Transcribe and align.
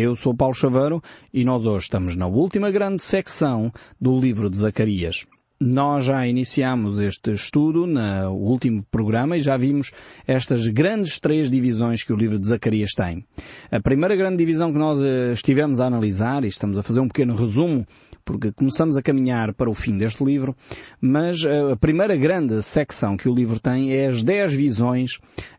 Eu 0.00 0.14
sou 0.14 0.32
Paulo 0.32 0.54
Chaveiro 0.54 1.02
e 1.34 1.44
nós 1.44 1.66
hoje 1.66 1.86
estamos 1.86 2.14
na 2.14 2.28
última 2.28 2.70
grande 2.70 3.02
secção 3.02 3.72
do 4.00 4.16
livro 4.16 4.48
de 4.48 4.56
Zacarias. 4.56 5.26
Nós 5.60 6.04
já 6.04 6.24
iniciamos 6.24 7.00
este 7.00 7.34
estudo 7.34 7.84
no 7.84 8.30
último 8.30 8.84
programa 8.92 9.36
e 9.36 9.40
já 9.40 9.56
vimos 9.56 9.90
estas 10.24 10.68
grandes 10.68 11.18
três 11.18 11.50
divisões 11.50 12.04
que 12.04 12.12
o 12.12 12.16
livro 12.16 12.38
de 12.38 12.46
Zacarias 12.46 12.90
tem. 12.96 13.24
A 13.72 13.80
primeira 13.80 14.14
grande 14.14 14.36
divisão 14.36 14.72
que 14.72 14.78
nós 14.78 15.02
eh, 15.02 15.32
estivemos 15.32 15.80
a 15.80 15.86
analisar, 15.86 16.44
e 16.44 16.46
estamos 16.46 16.78
a 16.78 16.82
fazer 16.84 17.00
um 17.00 17.08
pequeno 17.08 17.34
resumo 17.34 17.84
porque 18.28 18.52
começamos 18.52 18.94
a 18.94 19.00
caminhar 19.00 19.54
para 19.54 19.70
o 19.70 19.74
fim 19.74 19.96
deste 19.96 20.22
livro, 20.22 20.54
mas 21.00 21.46
eh, 21.46 21.72
a 21.72 21.76
primeira 21.76 22.14
grande 22.14 22.62
secção 22.62 23.16
que 23.16 23.26
o 23.26 23.34
livro 23.34 23.58
tem 23.58 23.90
é 23.94 24.06
as 24.06 24.22
dez 24.22 24.52
visões 24.52 25.12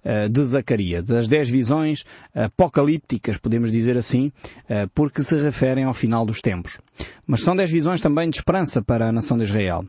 eh, 0.04 0.29
de 0.29 0.45
Zacarias. 0.45 1.09
As 1.09 1.27
dez 1.27 1.50
visões 1.50 2.05
apocalípticas, 2.32 3.39
podemos 3.39 3.71
dizer 3.71 3.97
assim, 3.97 4.32
eh, 4.69 4.87
porque 4.93 5.23
se 5.23 5.36
referem 5.41 5.86
ao 5.86 5.95
final 5.95 6.28
dos 6.28 6.42
tempos. 6.42 6.79
Mas 7.25 7.42
são 7.42 7.55
dez 7.55 7.71
visões 7.71 8.01
também 8.01 8.29
de 8.29 8.37
esperança 8.37 8.83
para 8.83 9.09
a 9.09 9.11
nação 9.11 9.37
de 9.37 9.45
Israel. 9.45 9.86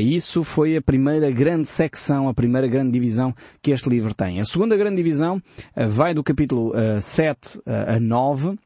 Isso 0.00 0.42
foi 0.42 0.76
a 0.76 0.82
primeira 0.82 1.30
grande 1.30 1.66
secção, 1.66 2.28
a 2.28 2.34
primeira 2.34 2.66
grande 2.66 2.90
divisão 2.90 3.34
que 3.62 3.70
este 3.70 3.88
livro 3.88 4.14
tem. 4.14 4.40
A 4.40 4.44
segunda 4.44 4.76
grande 4.76 4.96
divisão 4.96 5.40
vai 5.76 6.14
do 6.14 6.24
capítulo 6.24 6.72
7 7.00 7.60
a 7.66 8.00
9, 8.00 8.56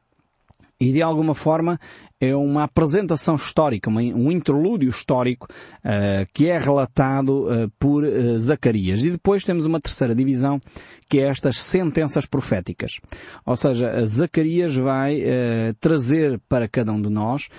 e 0.79 0.93
de 0.93 1.01
alguma 1.01 1.35
forma 1.35 1.79
é 2.21 2.35
uma 2.35 2.63
apresentação 2.63 3.35
histórica, 3.35 3.89
um 3.89 4.31
interlúdio 4.31 4.89
histórico 4.89 5.47
uh, 5.83 6.27
que 6.33 6.47
é 6.47 6.57
relatado 6.57 7.47
uh, 7.47 7.71
por 7.79 8.03
uh, 8.03 8.39
Zacarias. 8.39 9.03
E 9.03 9.11
depois 9.11 9.43
temos 9.43 9.65
uma 9.65 9.79
terceira 9.79 10.13
divisão 10.13 10.59
que 11.09 11.19
é 11.19 11.27
estas 11.27 11.61
sentenças 11.61 12.25
proféticas. 12.25 12.99
Ou 13.45 13.55
seja, 13.55 14.05
Zacarias 14.05 14.75
vai 14.75 15.23
trazer 15.79 16.39
para 16.47 16.67
cada 16.67 16.91
um 16.91 17.01
de 17.01 17.09
nós 17.09 17.49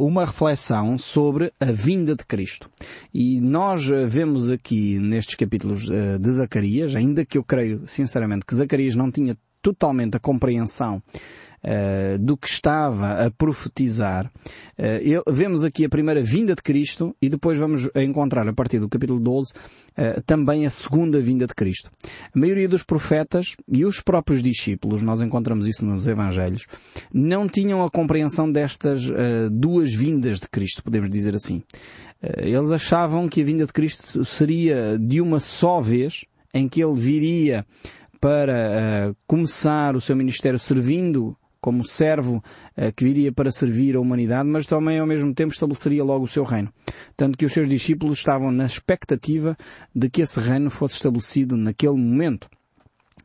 uma 0.00 0.24
reflexão 0.24 0.98
sobre 0.98 1.52
a 1.60 1.66
vinda 1.66 2.16
de 2.16 2.26
Cristo. 2.26 2.68
E 3.14 3.40
nós 3.40 3.86
vemos 4.08 4.50
aqui 4.50 4.98
nestes 4.98 5.36
capítulos 5.36 5.88
de 5.88 6.30
Zacarias, 6.32 6.96
ainda 6.96 7.24
que 7.24 7.38
eu 7.38 7.44
creio 7.44 7.86
sinceramente 7.86 8.44
que 8.44 8.56
Zacarias 8.56 8.96
não 8.96 9.12
tinha 9.12 9.36
totalmente 9.62 10.16
a 10.16 10.20
compreensão 10.20 11.00
uh, 11.64 12.18
do 12.18 12.36
que 12.36 12.48
estava 12.48 13.26
a 13.26 13.30
profetizar. 13.30 14.30
Uh, 14.78 15.00
ele, 15.00 15.22
vemos 15.30 15.64
aqui 15.64 15.84
a 15.84 15.88
primeira 15.88 16.22
vinda 16.22 16.54
de 16.54 16.62
Cristo 16.62 17.14
e 17.20 17.28
depois 17.28 17.58
vamos 17.58 17.88
encontrar 17.94 18.48
a 18.48 18.52
partir 18.52 18.78
do 18.78 18.88
capítulo 18.88 19.20
12 19.20 19.52
uh, 19.52 19.54
eh, 19.96 20.22
também 20.24 20.66
a 20.66 20.70
segunda 20.70 21.20
vinda 21.20 21.46
de 21.46 21.54
Cristo. 21.54 21.90
A 22.34 22.38
maioria 22.38 22.68
dos 22.68 22.82
profetas 22.82 23.56
e 23.66 23.84
os 23.84 24.00
próprios 24.00 24.42
discípulos, 24.42 25.02
nós 25.02 25.20
encontramos 25.20 25.66
isso 25.66 25.84
nos 25.84 26.06
Evangelhos, 26.06 26.66
não 27.12 27.48
tinham 27.48 27.84
a 27.84 27.90
compreensão 27.90 28.50
destas 28.50 29.02
duas 29.50 29.92
vindas 29.94 30.40
de 30.40 30.48
Cristo, 30.48 30.82
podemos 30.82 31.10
dizer 31.10 31.34
assim. 31.34 31.62
eles 32.38 32.70
achavam 32.70 33.28
que 33.28 33.40
a 33.42 33.44
vinda 33.44 33.66
de 33.66 33.72
Cristo 33.72 34.24
seria 34.24 34.98
de 34.98 35.20
uma 35.20 35.40
só 35.40 35.80
vez, 35.80 36.24
em 36.54 36.68
que 36.68 36.82
ele 36.82 36.98
viria 36.98 37.66
para 38.20 39.10
uh, 39.10 39.16
começar 39.26 39.94
o 39.94 40.00
seu 40.00 40.16
ministério 40.16 40.58
servindo 40.58 41.36
como 41.60 41.84
servo 41.84 42.36
uh, 42.76 42.92
que 42.94 43.04
viria 43.04 43.32
para 43.32 43.50
servir 43.50 43.96
a 43.96 44.00
humanidade, 44.00 44.48
mas 44.48 44.66
também 44.66 44.98
ao 44.98 45.06
mesmo 45.06 45.34
tempo 45.34 45.52
estabeleceria 45.52 46.04
logo 46.04 46.24
o 46.24 46.28
seu 46.28 46.44
reino. 46.44 46.72
Tanto 47.16 47.36
que 47.36 47.44
os 47.44 47.52
seus 47.52 47.68
discípulos 47.68 48.18
estavam 48.18 48.50
na 48.50 48.66
expectativa 48.66 49.56
de 49.94 50.08
que 50.08 50.22
esse 50.22 50.40
reino 50.40 50.70
fosse 50.70 50.94
estabelecido 50.94 51.56
naquele 51.56 51.96
momento. 51.96 52.48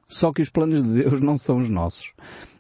Só 0.08 0.32
que 0.32 0.42
os 0.42 0.50
planos 0.50 0.84
de 0.84 1.04
Deus 1.04 1.22
não 1.22 1.38
são 1.38 1.58
os 1.58 1.70
nossos. 1.70 2.14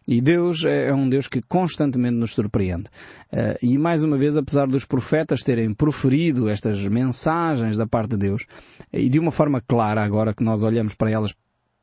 E 0.07 0.19
Deus 0.19 0.65
é, 0.65 0.89
é 0.89 0.93
um 0.93 1.07
Deus 1.07 1.27
que 1.27 1.41
constantemente 1.41 2.15
nos 2.15 2.33
surpreende. 2.33 2.85
Uh, 3.31 3.58
e 3.61 3.77
mais 3.77 4.03
uma 4.03 4.17
vez, 4.17 4.35
apesar 4.35 4.67
dos 4.67 4.85
profetas 4.85 5.43
terem 5.43 5.73
proferido 5.73 6.49
estas 6.49 6.81
mensagens 6.85 7.77
da 7.77 7.87
parte 7.87 8.11
de 8.11 8.17
Deus, 8.17 8.45
e 8.91 9.08
de 9.08 9.17
uma 9.17 9.31
forma 9.31 9.61
clara, 9.61 10.03
agora 10.03 10.33
que 10.33 10.43
nós 10.43 10.61
olhamos 10.61 10.93
para 10.93 11.09
elas 11.09 11.33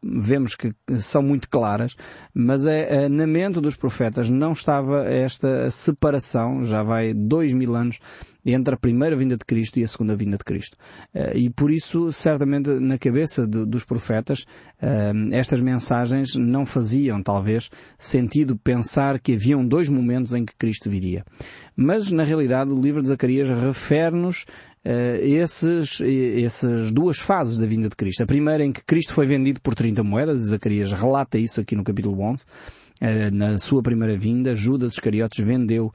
vemos 0.02 0.54
que 0.54 0.72
são 0.98 1.22
muito 1.22 1.48
claras, 1.48 1.96
mas 2.34 2.66
é, 2.66 3.04
é, 3.04 3.08
na 3.08 3.26
mente 3.26 3.60
dos 3.60 3.76
profetas 3.76 4.30
não 4.30 4.52
estava 4.52 5.04
esta 5.04 5.70
separação, 5.70 6.64
já 6.64 6.82
vai 6.82 7.12
dois 7.12 7.52
mil 7.52 7.74
anos, 7.74 7.98
entre 8.44 8.74
a 8.74 8.78
primeira 8.78 9.16
vinda 9.16 9.36
de 9.36 9.44
Cristo 9.44 9.78
e 9.78 9.84
a 9.84 9.88
segunda 9.88 10.16
vinda 10.16 10.36
de 10.36 10.44
Cristo. 10.44 10.76
Eh, 11.14 11.38
e 11.38 11.50
por 11.50 11.70
isso, 11.70 12.10
certamente, 12.12 12.70
na 12.70 12.98
cabeça 12.98 13.46
de, 13.46 13.64
dos 13.66 13.84
profetas, 13.84 14.44
eh, 14.80 15.12
estas 15.32 15.60
mensagens 15.60 16.34
não 16.36 16.64
faziam, 16.64 17.22
talvez, 17.22 17.70
sentido 17.98 18.56
pensar 18.56 19.20
que 19.20 19.34
haviam 19.34 19.66
dois 19.66 19.88
momentos 19.88 20.32
em 20.32 20.44
que 20.44 20.56
Cristo 20.56 20.88
viria. 20.88 21.24
Mas, 21.76 22.10
na 22.10 22.24
realidade, 22.24 22.70
o 22.70 22.80
livro 22.80 23.02
de 23.02 23.08
Zacarias 23.08 23.48
refere-nos 23.48 24.44
esses, 24.84 26.00
essas 26.00 26.90
duas 26.90 27.18
fases 27.18 27.58
da 27.58 27.66
vinda 27.66 27.88
de 27.88 27.96
Cristo. 27.96 28.22
A 28.22 28.26
primeira 28.26 28.64
em 28.64 28.72
que 28.72 28.82
Cristo 28.84 29.12
foi 29.12 29.26
vendido 29.26 29.60
por 29.60 29.74
30 29.74 30.02
moedas, 30.02 30.42
Zacarias 30.42 30.92
relata 30.92 31.38
isso 31.38 31.60
aqui 31.60 31.76
no 31.76 31.84
capítulo 31.84 32.20
11, 32.22 32.44
Uh, 33.00 33.34
na 33.34 33.58
sua 33.58 33.82
primeira 33.82 34.14
vinda, 34.14 34.54
Judas 34.54 34.92
Iscariotes 34.92 35.42
vendeu 35.42 35.90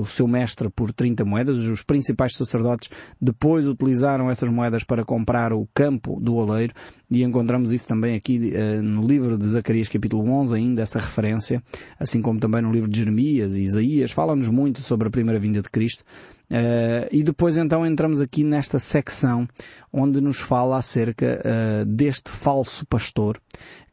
o 0.00 0.06
seu 0.06 0.26
mestre 0.26 0.70
por 0.70 0.92
30 0.92 1.24
moedas. 1.24 1.58
Os 1.58 1.82
principais 1.82 2.34
sacerdotes 2.34 2.88
depois 3.20 3.66
utilizaram 3.66 4.30
essas 4.30 4.48
moedas 4.48 4.82
para 4.82 5.04
comprar 5.04 5.52
o 5.52 5.68
campo 5.74 6.18
do 6.20 6.36
oleiro 6.36 6.72
e 7.10 7.22
encontramos 7.22 7.72
isso 7.72 7.86
também 7.86 8.14
aqui 8.14 8.38
no 8.82 9.06
livro 9.06 9.36
de 9.36 9.46
Zacarias 9.46 9.88
capítulo 9.88 10.30
11 10.30 10.54
ainda 10.54 10.82
essa 10.82 10.98
referência, 10.98 11.62
assim 11.98 12.22
como 12.22 12.40
também 12.40 12.62
no 12.62 12.72
livro 12.72 12.88
de 12.88 12.98
Jeremias 12.98 13.56
e 13.56 13.64
Isaías. 13.64 14.10
Fala-nos 14.10 14.48
muito 14.48 14.80
sobre 14.80 15.08
a 15.08 15.10
primeira 15.10 15.38
vinda 15.38 15.60
de 15.60 15.68
Cristo. 15.68 16.04
Uh, 16.50 17.04
e 17.12 17.22
depois 17.22 17.58
então 17.58 17.84
entramos 17.84 18.22
aqui 18.22 18.42
nesta 18.42 18.78
secção 18.78 19.46
onde 19.92 20.18
nos 20.18 20.38
fala 20.38 20.78
acerca 20.78 21.42
uh, 21.44 21.84
deste 21.84 22.30
falso 22.30 22.86
pastor 22.86 23.38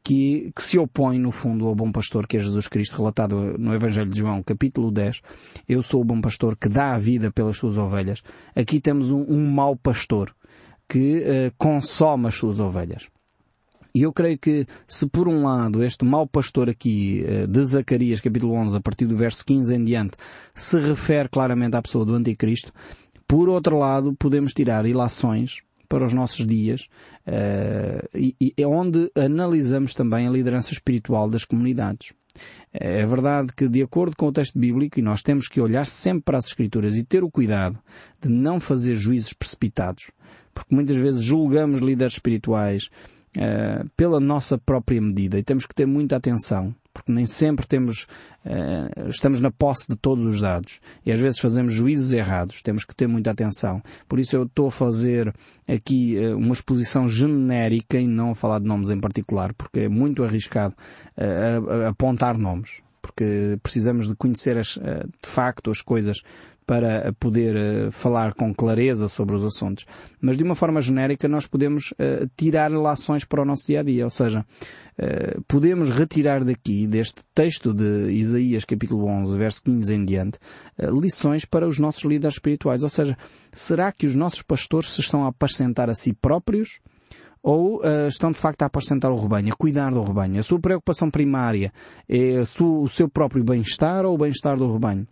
que, 0.01 0.53
que, 0.55 0.63
se 0.63 0.77
opõe 0.77 1.19
no 1.19 1.31
fundo 1.31 1.67
ao 1.67 1.75
bom 1.75 1.91
pastor 1.91 2.25
que 2.25 2.38
é 2.38 2.39
Jesus 2.39 2.69
Cristo, 2.69 2.95
relatado 2.95 3.57
no 3.57 3.73
Evangelho 3.73 4.09
de 4.09 4.19
João, 4.19 4.41
capítulo 4.41 4.89
10. 4.89 5.21
Eu 5.67 5.83
sou 5.83 5.99
o 5.99 6.05
bom 6.05 6.21
pastor 6.21 6.55
que 6.55 6.69
dá 6.69 6.93
a 6.93 6.97
vida 6.97 7.29
pelas 7.29 7.57
suas 7.57 7.75
ovelhas. 7.75 8.23
Aqui 8.55 8.79
temos 8.79 9.11
um, 9.11 9.25
um 9.27 9.49
mau 9.49 9.75
pastor 9.75 10.33
que 10.87 11.23
uh, 11.23 11.53
consome 11.57 12.27
as 12.27 12.35
suas 12.35 12.59
ovelhas. 12.59 13.09
E 13.95 14.01
eu 14.01 14.11
creio 14.11 14.38
que 14.38 14.67
se 14.85 15.07
por 15.07 15.29
um 15.29 15.44
lado 15.45 15.81
este 15.81 16.03
mau 16.03 16.28
pastor 16.28 16.69
aqui 16.69 17.23
eh, 17.25 17.47
de 17.47 17.63
Zacarias 17.63 18.19
capítulo 18.19 18.53
11 18.53 18.75
a 18.75 18.81
partir 18.81 19.06
do 19.06 19.16
verso 19.16 19.45
15 19.45 19.73
em 19.73 19.85
diante 19.85 20.17
se 20.53 20.78
refere 20.81 21.29
claramente 21.29 21.78
à 21.78 21.81
pessoa 21.81 22.05
do 22.05 22.13
anticristo, 22.13 22.73
por 23.25 23.47
outro 23.47 23.79
lado 23.79 24.13
podemos 24.13 24.51
tirar 24.51 24.85
ilações 24.85 25.61
para 25.88 26.03
os 26.03 26.11
nossos 26.11 26.45
dias 26.45 26.89
uh, 27.25 28.05
e, 28.13 28.35
e 28.41 28.66
onde 28.66 29.09
analisamos 29.16 29.94
também 29.94 30.28
a 30.28 30.31
liderança 30.31 30.73
espiritual 30.73 31.29
das 31.29 31.45
comunidades. 31.45 32.11
É 32.73 33.05
verdade 33.05 33.53
que, 33.55 33.69
de 33.69 33.81
acordo 33.81 34.13
com 34.17 34.28
o 34.28 34.31
texto 34.31 34.59
bíblico, 34.59 35.00
e 35.00 35.01
nós 35.01 35.22
temos 35.22 35.47
que 35.47 35.61
olhar 35.61 35.85
sempre 35.85 36.23
para 36.23 36.38
as 36.38 36.47
Escrituras 36.47 36.97
e 36.97 37.05
ter 37.05 37.23
o 37.23 37.31
cuidado 37.31 37.79
de 38.22 38.28
não 38.28 38.59
fazer 38.59 38.97
juízos 38.97 39.31
precipitados, 39.31 40.11
porque 40.53 40.75
muitas 40.75 40.97
vezes 40.97 41.23
julgamos 41.23 41.79
líderes 41.79 42.16
espirituais 42.16 42.89
uh, 43.35 43.90
pela 43.96 44.19
nossa 44.19 44.57
própria 44.57 45.01
medida. 45.01 45.38
E 45.38 45.44
temos 45.44 45.66
que 45.66 45.75
ter 45.75 45.85
muita 45.85 46.16
atenção 46.16 46.73
porque 46.96 47.12
nem 47.12 47.28
sempre 47.28 47.68
temos, 47.68 48.07
uh, 48.46 49.09
estamos 49.09 49.41
na 49.41 49.51
posse 49.51 49.85
de 49.90 49.97
todos 49.97 50.23
os 50.23 50.40
dados. 50.40 50.79
E 51.06 51.12
às 51.12 51.19
vezes 51.19 51.40
fazemos 51.40 51.73
juízos 51.73 52.13
errados, 52.13 52.62
temos 52.62 52.85
que 52.85 52.96
ter 52.96 53.06
muita 53.06 53.31
atenção. 53.31 53.84
Por 54.07 54.18
isso 54.18 54.38
eu 54.38 54.44
estou 54.44 54.68
a 54.69 54.72
fazer 54.72 55.34
aqui 55.68 56.16
uh, 56.18 56.38
uma 56.38 56.53
exposição 56.53 57.06
genérica 57.06 58.00
e 58.00 58.07
não 58.07 58.31
a 58.31 58.35
falar 58.35 58.59
de 58.59 58.66
nomes 58.66 58.90
em 58.90 59.00
particular, 59.00 59.53
porque 59.53 59.81
é 59.81 59.90
muito 59.90 60.23
arriscado 60.23 60.73
uh, 61.17 61.88
apontar 61.90 62.38
nomes, 62.38 62.81
porque 63.02 63.59
precisamos 63.62 64.07
de 64.07 64.16
conhecer 64.16 64.58
as, 64.58 64.79
de 64.79 65.29
facto 65.29 65.70
as 65.70 65.81
coisas 65.81 66.22
para 66.66 67.14
poder 67.20 67.56
uh, 67.56 67.91
falar 67.91 68.34
com 68.34 68.53
clareza 68.53 69.08
sobre 69.08 69.35
os 69.35 69.44
assuntos. 69.44 69.85
Mas 70.20 70.38
de 70.38 70.44
uma 70.44 70.56
forma 70.56 70.82
genérica 70.82 71.28
nós 71.28 71.46
podemos 71.46 71.91
uh, 71.91 72.29
tirar 72.35 72.72
lações 72.72 73.23
para 73.23 73.41
o 73.41 73.46
nosso 73.46 73.67
dia 73.67 73.82
a 73.82 73.84
dia, 73.84 74.03
ou 74.03 74.09
seja, 74.09 74.46
uh, 74.97 75.41
podemos 75.47 75.90
retirar 75.91 76.44
daqui, 76.44 76.88
deste 76.88 77.22
texto 77.34 77.73
de 77.73 78.12
Isaías 78.12 78.66
capítulo 78.66 79.06
11, 79.06 79.38
verso 79.38 79.64
15 79.64 79.94
em 79.94 80.03
diante, 80.03 80.40
lições 80.79 81.46
para 81.46 81.67
os 81.67 81.78
nossos 81.78 82.03
líderes 82.03 82.35
espirituais. 82.35 82.84
Ou 82.84 82.90
seja, 82.90 83.17
será 83.52 83.91
que 83.91 84.06
os 84.06 84.16
nossos 84.16 84.41
pastores 84.41 84.91
se 84.91 85.02
estão 85.02 85.26
a 85.26 85.29
apacentar 85.29 85.90
a 85.90 85.94
si 85.94 86.14
próprios? 86.14 86.79
ou 87.46 87.78
uh, 87.78 88.08
estão 88.08 88.32
de 88.32 88.40
facto 88.40 88.64
a 88.64 88.66
apacentar 88.66 89.12
o 89.12 89.22
rebanho, 89.22 89.53
a 89.53 89.56
cuidar 89.56 89.91
do 89.91 90.02
rebanho. 90.02 90.40
A 90.40 90.44
sua 90.44 90.59
preocupação 90.59 91.12
primária 91.12 91.72
é 92.09 92.41
o 92.59 92.88
seu 92.90 93.08
próprio 93.08 93.44
bem-estar 93.44 94.03
ou 94.03 94.16
o 94.16 94.17
bem-estar 94.17 94.58
do 94.58 94.73
rebanho. 94.73 95.08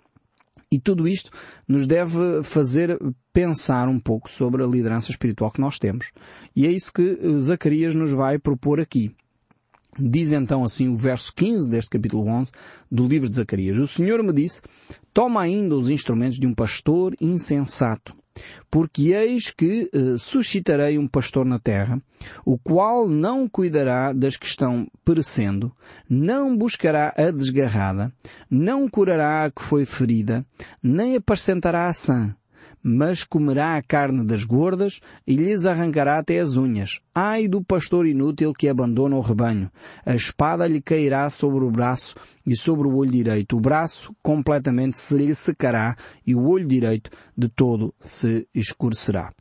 E 0.73 0.79
tudo 0.79 1.07
isto 1.07 1.29
nos 1.67 1.85
deve 1.85 2.41
fazer 2.41 2.99
pensar 3.31 3.87
um 3.87 3.99
pouco 3.99 4.27
sobre 4.27 4.63
a 4.63 4.65
liderança 4.65 5.11
espiritual 5.11 5.51
que 5.51 5.61
nós 5.61 5.77
temos. 5.77 6.09
E 6.55 6.65
é 6.65 6.71
isso 6.71 6.91
que 6.91 7.15
Zacarias 7.37 7.93
nos 7.93 8.09
vai 8.09 8.39
propor 8.39 8.79
aqui. 8.79 9.11
Diz 9.99 10.31
então 10.31 10.63
assim 10.63 10.87
o 10.87 10.97
verso 10.97 11.31
15 11.35 11.69
deste 11.69 11.91
capítulo 11.91 12.27
11 12.27 12.51
do 12.91 13.07
livro 13.07 13.29
de 13.29 13.35
Zacarias. 13.35 13.77
O 13.77 13.87
Senhor 13.87 14.23
me 14.23 14.33
disse, 14.33 14.61
toma 15.13 15.41
ainda 15.41 15.77
os 15.77 15.91
instrumentos 15.91 16.39
de 16.39 16.47
um 16.47 16.55
pastor 16.55 17.15
insensato, 17.21 18.15
porque 18.69 19.13
eis 19.13 19.51
que 19.51 19.89
eh, 19.93 20.17
suscitarei 20.17 20.97
um 20.97 21.07
pastor 21.07 21.45
na 21.45 21.59
terra, 21.59 22.01
o 22.45 22.57
qual 22.57 23.07
não 23.07 23.47
cuidará 23.47 24.13
das 24.13 24.35
que 24.35 24.45
estão 24.45 24.87
perecendo, 25.03 25.71
não 26.09 26.57
buscará 26.57 27.13
a 27.17 27.31
desgarrada, 27.31 28.11
não 28.49 28.89
curará 28.89 29.45
a 29.45 29.51
que 29.51 29.61
foi 29.61 29.85
ferida, 29.85 30.45
nem 30.81 31.15
apacentará 31.15 31.87
a 31.87 31.93
sã, 31.93 32.35
mas 32.83 33.23
comerá 33.23 33.77
a 33.77 33.81
carne 33.81 34.25
das 34.25 34.43
gordas 34.43 34.99
e 35.25 35.35
lhes 35.35 35.65
arrancará 35.65 36.17
até 36.17 36.39
as 36.39 36.57
unhas. 36.57 36.99
Ai 37.15 37.47
do 37.47 37.63
pastor 37.63 38.05
inútil 38.05 38.53
que 38.53 38.67
abandona 38.67 39.15
o 39.15 39.21
rebanho. 39.21 39.71
A 40.05 40.13
espada 40.13 40.67
lhe 40.67 40.81
cairá 40.81 41.29
sobre 41.29 41.63
o 41.63 41.71
braço 41.71 42.15
e 42.45 42.55
sobre 42.55 42.87
o 42.87 42.95
olho 42.95 43.11
direito. 43.11 43.55
O 43.55 43.61
braço 43.61 44.13
completamente 44.21 44.97
se 44.97 45.15
lhe 45.17 45.33
secará 45.33 45.95
e 46.27 46.35
o 46.35 46.45
olho 46.45 46.67
direito 46.67 47.09
de 47.37 47.47
todo 47.47 47.93
se 48.01 48.45
escurecerá. 48.53 49.31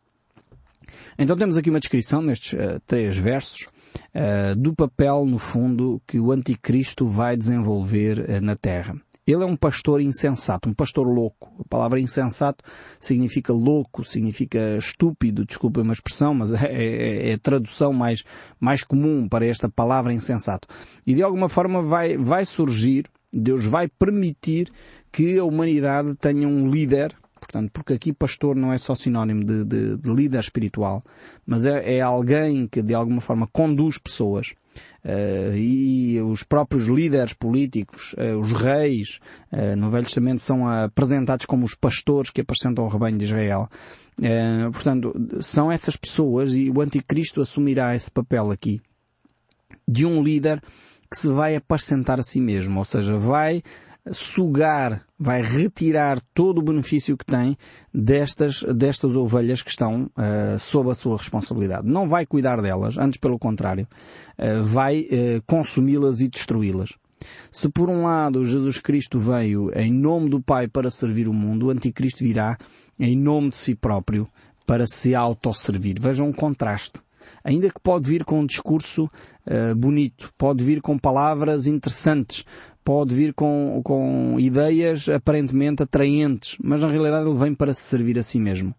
Então 1.18 1.36
temos 1.36 1.56
aqui 1.56 1.68
uma 1.68 1.80
descrição 1.80 2.22
nestes 2.22 2.52
uh, 2.52 2.80
três 2.86 3.16
versos 3.16 3.66
uh, 4.14 4.56
do 4.56 4.74
papel, 4.74 5.26
no 5.26 5.38
fundo, 5.38 6.00
que 6.06 6.18
o 6.18 6.32
anticristo 6.32 7.06
vai 7.06 7.36
desenvolver 7.36 8.18
uh, 8.18 8.40
na 8.40 8.56
Terra. 8.56 8.96
Ele 9.24 9.44
é 9.44 9.46
um 9.46 9.54
pastor 9.54 10.00
insensato, 10.00 10.68
um 10.68 10.74
pastor 10.74 11.06
louco. 11.06 11.52
A 11.60 11.68
palavra 11.68 12.00
insensato 12.00 12.64
significa 12.98 13.52
louco, 13.52 14.04
significa 14.04 14.76
estúpido, 14.76 15.44
desculpa 15.44 15.80
uma 15.80 15.92
expressão, 15.92 16.34
mas 16.34 16.52
é, 16.60 16.66
é, 16.66 17.30
é, 17.30 17.34
a 17.34 17.38
tradução 17.38 17.92
mais, 17.92 18.24
mais 18.58 18.82
comum 18.82 19.28
para 19.28 19.46
esta 19.46 19.68
palavra 19.68 20.12
insensato. 20.12 20.66
E 21.06 21.14
de 21.14 21.22
alguma 21.22 21.48
forma 21.48 21.80
vai, 21.80 22.16
vai 22.16 22.44
surgir, 22.44 23.06
Deus 23.32 23.64
vai 23.64 23.86
permitir 23.86 24.72
que 25.12 25.38
a 25.38 25.44
humanidade 25.44 26.16
tenha 26.16 26.48
um 26.48 26.68
líder, 26.68 27.14
Portanto, 27.52 27.70
porque 27.70 27.92
aqui 27.92 28.14
pastor 28.14 28.56
não 28.56 28.72
é 28.72 28.78
só 28.78 28.94
sinónimo 28.94 29.44
de, 29.44 29.62
de, 29.64 29.96
de 29.98 30.10
líder 30.10 30.40
espiritual, 30.40 31.02
mas 31.46 31.66
é, 31.66 31.96
é, 31.96 32.00
alguém 32.00 32.66
que 32.66 32.80
de 32.80 32.94
alguma 32.94 33.20
forma 33.20 33.46
conduz 33.52 33.98
pessoas. 33.98 34.54
Uh, 35.04 35.54
e 35.54 36.18
os 36.22 36.44
próprios 36.44 36.86
líderes 36.86 37.34
políticos, 37.34 38.14
uh, 38.14 38.40
os 38.40 38.52
reis, 38.52 39.18
uh, 39.52 39.76
no 39.76 39.90
Velho 39.90 40.06
Testamento 40.06 40.40
são 40.40 40.66
apresentados 40.66 41.44
como 41.44 41.66
os 41.66 41.74
pastores 41.74 42.30
que 42.30 42.40
apresentam 42.40 42.84
o 42.84 42.88
rebanho 42.88 43.18
de 43.18 43.26
Israel. 43.26 43.68
portanto, 44.72 45.12
são 45.42 45.70
essas 45.70 45.96
pessoas 45.96 46.54
e 46.54 46.70
o 46.70 46.80
anticristo 46.80 47.42
assumirá 47.42 47.94
esse 47.94 48.10
papel 48.10 48.50
aqui 48.50 48.80
de 49.86 50.06
um 50.06 50.22
líder 50.22 50.62
que 51.10 51.18
se 51.18 51.28
vai 51.28 51.54
apacentar 51.54 52.18
a 52.18 52.22
si 52.22 52.40
mesmo, 52.40 52.78
ou 52.78 52.84
seja, 52.84 53.14
vai 53.18 53.62
sugar, 54.10 55.04
vai 55.18 55.42
retirar 55.42 56.20
todo 56.34 56.58
o 56.58 56.62
benefício 56.62 57.16
que 57.16 57.24
tem 57.24 57.56
destas, 57.94 58.62
destas 58.62 59.14
ovelhas 59.14 59.62
que 59.62 59.70
estão 59.70 60.10
uh, 60.16 60.58
sob 60.58 60.90
a 60.90 60.94
sua 60.94 61.16
responsabilidade. 61.16 61.86
Não 61.86 62.08
vai 62.08 62.26
cuidar 62.26 62.60
delas, 62.60 62.98
antes 62.98 63.20
pelo 63.20 63.38
contrário, 63.38 63.86
uh, 64.38 64.64
vai 64.64 65.02
uh, 65.02 65.42
consumi-las 65.46 66.20
e 66.20 66.28
destruí-las. 66.28 66.90
Se 67.52 67.68
por 67.68 67.88
um 67.88 68.02
lado 68.02 68.44
Jesus 68.44 68.80
Cristo 68.80 69.20
veio 69.20 69.70
em 69.78 69.92
nome 69.92 70.28
do 70.28 70.40
Pai 70.40 70.66
para 70.66 70.90
servir 70.90 71.28
o 71.28 71.32
mundo, 71.32 71.66
o 71.66 71.70
Anticristo 71.70 72.24
virá 72.24 72.58
em 72.98 73.16
nome 73.16 73.50
de 73.50 73.56
si 73.56 73.74
próprio 73.76 74.28
para 74.66 74.86
se 74.86 75.14
autosservir. 75.14 76.00
Vejam 76.00 76.28
um 76.28 76.32
contraste. 76.32 77.00
Ainda 77.44 77.68
que 77.70 77.80
pode 77.80 78.08
vir 78.08 78.24
com 78.24 78.40
um 78.40 78.46
discurso 78.46 79.10
uh, 79.46 79.74
bonito, 79.76 80.32
pode 80.38 80.62
vir 80.62 80.80
com 80.80 80.98
palavras 80.98 81.66
interessantes, 81.66 82.44
pode 82.84 83.14
vir 83.14 83.32
com, 83.34 83.80
com 83.84 84.38
ideias 84.38 85.08
aparentemente 85.08 85.82
atraentes, 85.82 86.56
mas 86.62 86.82
na 86.82 86.88
realidade 86.88 87.28
ele 87.28 87.38
vem 87.38 87.54
para 87.54 87.74
se 87.74 87.82
servir 87.82 88.18
a 88.18 88.22
si 88.22 88.38
mesmo. 88.38 88.74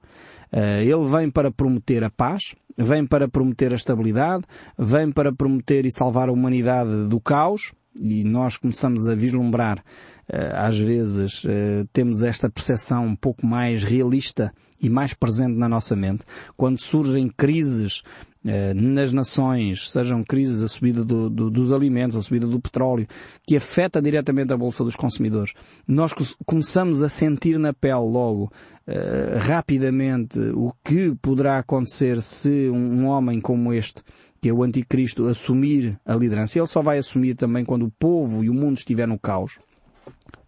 Uh, 0.52 0.82
ele 0.82 1.08
vem 1.10 1.32
para 1.32 1.52
prometer 1.52 2.04
a 2.04 2.10
paz, 2.10 2.54
vem 2.78 3.06
para 3.06 3.28
prometer 3.28 3.72
a 3.72 3.76
estabilidade, 3.76 4.44
vem 4.78 5.12
para 5.12 5.34
prometer 5.34 5.86
e 5.86 5.92
salvar 5.92 6.30
a 6.30 6.32
humanidade 6.32 7.08
do 7.08 7.20
caos, 7.20 7.72
e 8.00 8.24
nós 8.24 8.58
começamos 8.58 9.08
a 9.08 9.16
vislumbrar, 9.16 9.80
uh, 9.80 10.56
às 10.56 10.78
vezes, 10.78 11.44
uh, 11.44 11.88
temos 11.92 12.22
esta 12.24 12.50
percepção 12.50 13.06
um 13.06 13.16
pouco 13.16 13.46
mais 13.46 13.84
realista 13.84 14.52
e 14.80 14.90
mais 14.90 15.14
presente 15.14 15.58
na 15.58 15.70
nossa 15.70 15.96
mente, 15.96 16.26
quando 16.58 16.80
surgem 16.80 17.30
crises 17.30 18.04
eh, 18.04 18.33
nas 18.76 19.14
nações, 19.14 19.90
sejam 19.90 20.24
crises, 20.24 20.62
a 20.62 20.68
subida 20.68 21.04
do, 21.04 21.30
do, 21.30 21.50
dos 21.50 21.72
alimentos, 21.72 22.18
a 22.18 22.22
subida 22.22 22.46
do 22.46 22.60
petróleo, 22.60 23.08
que 23.48 23.56
afeta 23.56 24.02
diretamente 24.02 24.52
a 24.52 24.58
bolsa 24.58 24.84
dos 24.84 24.96
consumidores, 24.96 25.54
nós 25.88 26.14
começamos 26.46 27.02
a 27.02 27.08
sentir 27.08 27.58
na 27.58 27.74
pele 27.74 27.94
logo, 27.94 28.52
uh, 28.88 29.40
rapidamente, 29.40 30.40
o 30.54 30.74
que 30.84 31.16
poderá 31.22 31.60
acontecer 31.60 32.22
se 32.22 32.70
um, 32.70 33.02
um 33.02 33.08
homem 33.08 33.40
como 33.40 33.74
este, 33.74 34.02
que 34.42 34.50
é 34.50 34.54
o 34.54 34.62
anticristo, 34.62 35.26
assumir 35.28 35.98
a 36.06 36.14
liderança. 36.16 36.60
Ele 36.60 36.68
só 36.68 36.82
vai 36.82 36.98
assumir 36.98 37.36
também 37.36 37.64
quando 37.64 37.86
o 37.86 37.92
povo 37.92 38.44
e 38.44 38.50
o 38.50 38.54
mundo 38.54 38.78
estiver 38.78 39.08
no 39.08 39.18
caos. 39.18 39.58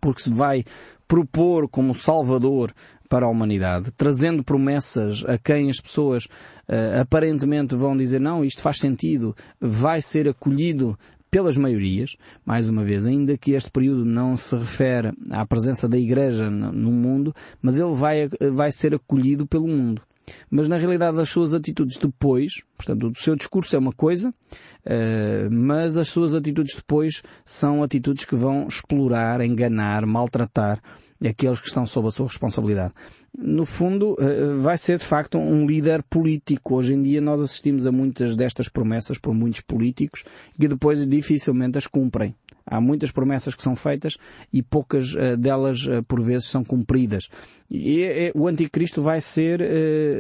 Porque 0.02 0.22
se 0.22 0.34
vai 0.34 0.66
propor 1.08 1.68
como 1.70 1.94
salvador 1.94 2.74
para 3.08 3.26
a 3.26 3.30
humanidade, 3.30 3.92
trazendo 3.92 4.44
promessas 4.44 5.24
a 5.26 5.38
quem 5.38 5.70
as 5.70 5.80
pessoas 5.80 6.26
uh, 6.26 7.02
aparentemente 7.02 7.76
vão 7.76 7.96
dizer 7.96 8.20
não, 8.20 8.44
isto 8.44 8.62
faz 8.62 8.80
sentido, 8.80 9.36
vai 9.60 10.02
ser 10.02 10.28
acolhido 10.28 10.98
pelas 11.30 11.58
maiorias, 11.58 12.16
mais 12.46 12.70
uma 12.70 12.84
vez, 12.84 13.06
ainda 13.06 13.38
que 13.38 13.52
este 13.52 13.70
período 13.70 14.06
não 14.06 14.38
se 14.38 14.56
refere 14.56 15.12
à 15.30 15.46
presença 15.46 15.88
da 15.88 15.98
Igreja 15.98 16.50
no 16.50 16.92
mundo, 16.92 17.36
mas 17.62 17.78
ele 17.78 17.94
vai, 17.94 18.30
vai 18.54 18.72
ser 18.72 18.96
acolhido 18.96 19.46
pelo 19.46 19.68
mundo. 19.68 20.02
Mas 20.50 20.68
na 20.68 20.78
realidade 20.78 21.20
as 21.20 21.30
suas 21.30 21.54
atitudes 21.54 21.98
depois, 21.98 22.54
portanto 22.78 23.08
o 23.08 23.20
seu 23.20 23.36
discurso 23.36 23.76
é 23.76 23.80
uma 23.80 23.94
coisa, 23.94 24.30
uh, 24.30 25.52
mas 25.52 25.98
as 25.98 26.08
suas 26.08 26.34
atitudes 26.34 26.76
depois 26.76 27.22
são 27.46 27.84
atitudes 27.84 28.26
que 28.26 28.36
vão 28.36 28.68
explorar, 28.68 29.42
enganar, 29.42 30.06
maltratar 30.06 30.82
aqueles 31.26 31.60
que 31.60 31.68
estão 31.68 31.86
sob 31.86 32.08
a 32.08 32.12
sua 32.12 32.28
responsabilidade. 32.28 32.94
No 33.38 33.66
fundo, 33.66 34.14
uh, 34.14 34.60
vai 34.60 34.78
ser 34.78 34.98
de 34.98 35.06
facto 35.06 35.38
um 35.38 35.66
líder 35.66 36.04
político. 36.04 36.76
Hoje 36.76 36.94
em 36.94 37.02
dia 37.02 37.20
nós 37.22 37.42
assistimos 37.42 37.86
a 37.86 37.92
muitas 37.92 38.36
destas 38.36 38.70
promessas 38.70 39.18
por 39.18 39.34
muitos 39.34 39.62
políticos 39.62 40.24
que 40.60 40.68
depois 40.68 41.06
dificilmente 41.08 41.78
as 41.78 41.88
cumprem. 41.88 42.36
Há 42.66 42.82
muitas 42.82 43.12
promessas 43.12 43.54
que 43.54 43.62
são 43.62 43.76
feitas 43.76 44.18
e 44.52 44.64
poucas 44.64 45.14
uh, 45.14 45.38
delas, 45.38 45.86
uh, 45.86 46.02
por 46.04 46.22
vezes, 46.22 46.50
são 46.50 46.64
cumpridas. 46.64 47.30
E 47.70 48.32
uh, 48.36 48.42
o 48.42 48.48
anticristo 48.48 49.02
vai 49.04 49.22
ser 49.22 49.62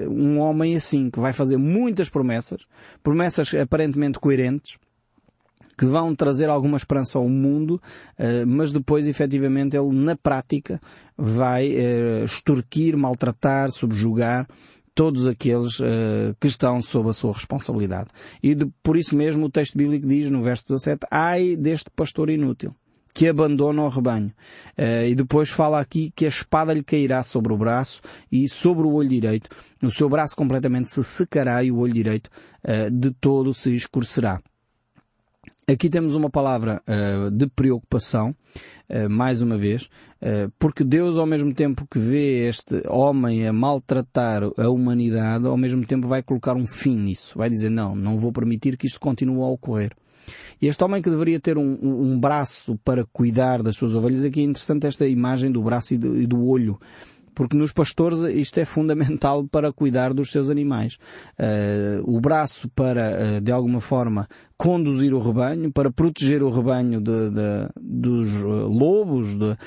um 0.09 0.39
homem 0.39 0.75
assim, 0.75 1.09
que 1.09 1.19
vai 1.19 1.33
fazer 1.33 1.57
muitas 1.57 2.09
promessas, 2.09 2.65
promessas 3.01 3.53
aparentemente 3.55 4.19
coerentes, 4.19 4.77
que 5.77 5.85
vão 5.85 6.15
trazer 6.15 6.49
alguma 6.49 6.77
esperança 6.77 7.19
ao 7.19 7.27
mundo, 7.27 7.81
mas 8.47 8.71
depois, 8.71 9.05
efetivamente, 9.05 9.75
ele, 9.75 9.91
na 9.91 10.15
prática, 10.15 10.79
vai 11.17 11.67
extorquir, 12.23 12.95
maltratar, 12.95 13.69
subjugar 13.71 14.47
todos 14.95 15.27
aqueles 15.27 15.79
uh, 15.79 16.33
que 16.39 16.47
estão 16.47 16.81
sob 16.81 17.09
a 17.09 17.13
sua 17.13 17.33
responsabilidade. 17.33 18.09
E 18.41 18.55
de, 18.55 18.65
por 18.81 18.95
isso 18.97 19.15
mesmo 19.15 19.45
o 19.45 19.49
texto 19.49 19.77
bíblico 19.77 20.07
diz 20.07 20.31
no 20.31 20.41
verso 20.41 20.63
17, 20.69 21.05
ai 21.11 21.57
deste 21.57 21.89
pastor 21.91 22.29
inútil 22.29 22.73
que 23.13 23.29
abandona 23.29 23.81
o 23.81 23.87
rebanho. 23.87 24.33
Uh, 24.77 25.07
e 25.07 25.15
depois 25.15 25.49
fala 25.49 25.79
aqui 25.79 26.11
que 26.13 26.25
a 26.25 26.27
espada 26.27 26.73
lhe 26.73 26.83
cairá 26.83 27.23
sobre 27.23 27.53
o 27.53 27.57
braço 27.57 28.01
e 28.29 28.49
sobre 28.49 28.85
o 28.85 28.91
olho 28.91 29.07
direito. 29.07 29.49
O 29.81 29.89
seu 29.89 30.09
braço 30.09 30.35
completamente 30.35 30.91
se 30.91 31.01
secará 31.01 31.63
e 31.63 31.71
o 31.71 31.77
olho 31.77 31.93
direito 31.93 32.29
uh, 32.63 32.91
de 32.91 33.11
todo 33.11 33.53
se 33.53 33.73
escurecerá. 33.73 34.41
Aqui 35.67 35.89
temos 35.89 36.13
uma 36.13 36.29
palavra 36.29 36.79
uh, 36.87 37.31
de 37.31 37.47
preocupação, 37.47 38.35
uh, 38.87 39.09
mais 39.09 39.41
uma 39.41 39.57
vez, 39.57 39.89
uh, 40.21 40.51
porque 40.59 40.83
Deus, 40.83 41.17
ao 41.17 41.25
mesmo 41.25 41.51
tempo 41.55 41.87
que 41.89 41.97
vê 41.97 42.47
este 42.47 42.83
homem 42.87 43.47
a 43.47 43.51
maltratar 43.51 44.43
a 44.59 44.69
humanidade, 44.69 45.47
ao 45.47 45.57
mesmo 45.57 45.83
tempo 45.83 46.07
vai 46.07 46.21
colocar 46.21 46.55
um 46.55 46.67
fim 46.67 46.95
nisso. 46.95 47.35
Vai 47.35 47.49
dizer, 47.49 47.71
não, 47.71 47.95
não 47.95 48.19
vou 48.19 48.31
permitir 48.31 48.77
que 48.77 48.85
isto 48.85 48.99
continue 48.99 49.41
a 49.41 49.47
ocorrer. 49.47 49.91
Este 50.61 50.83
homem 50.83 51.01
que 51.01 51.09
deveria 51.09 51.39
ter 51.39 51.57
um, 51.57 51.77
um, 51.81 52.19
braço 52.19 52.79
para 52.83 53.03
cuidar 53.03 53.63
das 53.63 53.75
suas 53.75 53.95
ovelhas, 53.95 54.23
aqui 54.23 54.41
é 54.41 54.43
interessante 54.43 54.85
esta 54.85 55.07
imagem 55.07 55.51
do 55.51 55.63
braço 55.63 55.95
e 55.95 55.97
do, 55.97 56.15
e 56.15 56.27
do 56.27 56.45
olho 56.45 56.79
porque 57.35 57.57
nos 57.57 57.73
pastores 57.73 58.21
isto 58.21 58.59
é 58.59 58.65
fundamental 58.65 59.45
para 59.45 59.71
cuidar 59.71 60.13
dos 60.13 60.31
seus 60.31 60.49
animais. 60.49 60.97
Uh, 61.37 62.01
o 62.05 62.19
braço 62.19 62.69
para, 62.69 63.37
uh, 63.37 63.41
de 63.41 63.51
alguma 63.51 63.81
forma, 63.81 64.27
conduzir 64.57 65.13
o 65.13 65.19
rebanho, 65.19 65.71
para 65.71 65.91
proteger 65.91 66.41
o 66.41 66.49
rebanho 66.49 67.01
de, 67.01 67.29
de, 67.29 67.69
dos 67.79 68.29
eh, 68.31 68.43
lobos, 68.43 69.35
de, 69.35 69.57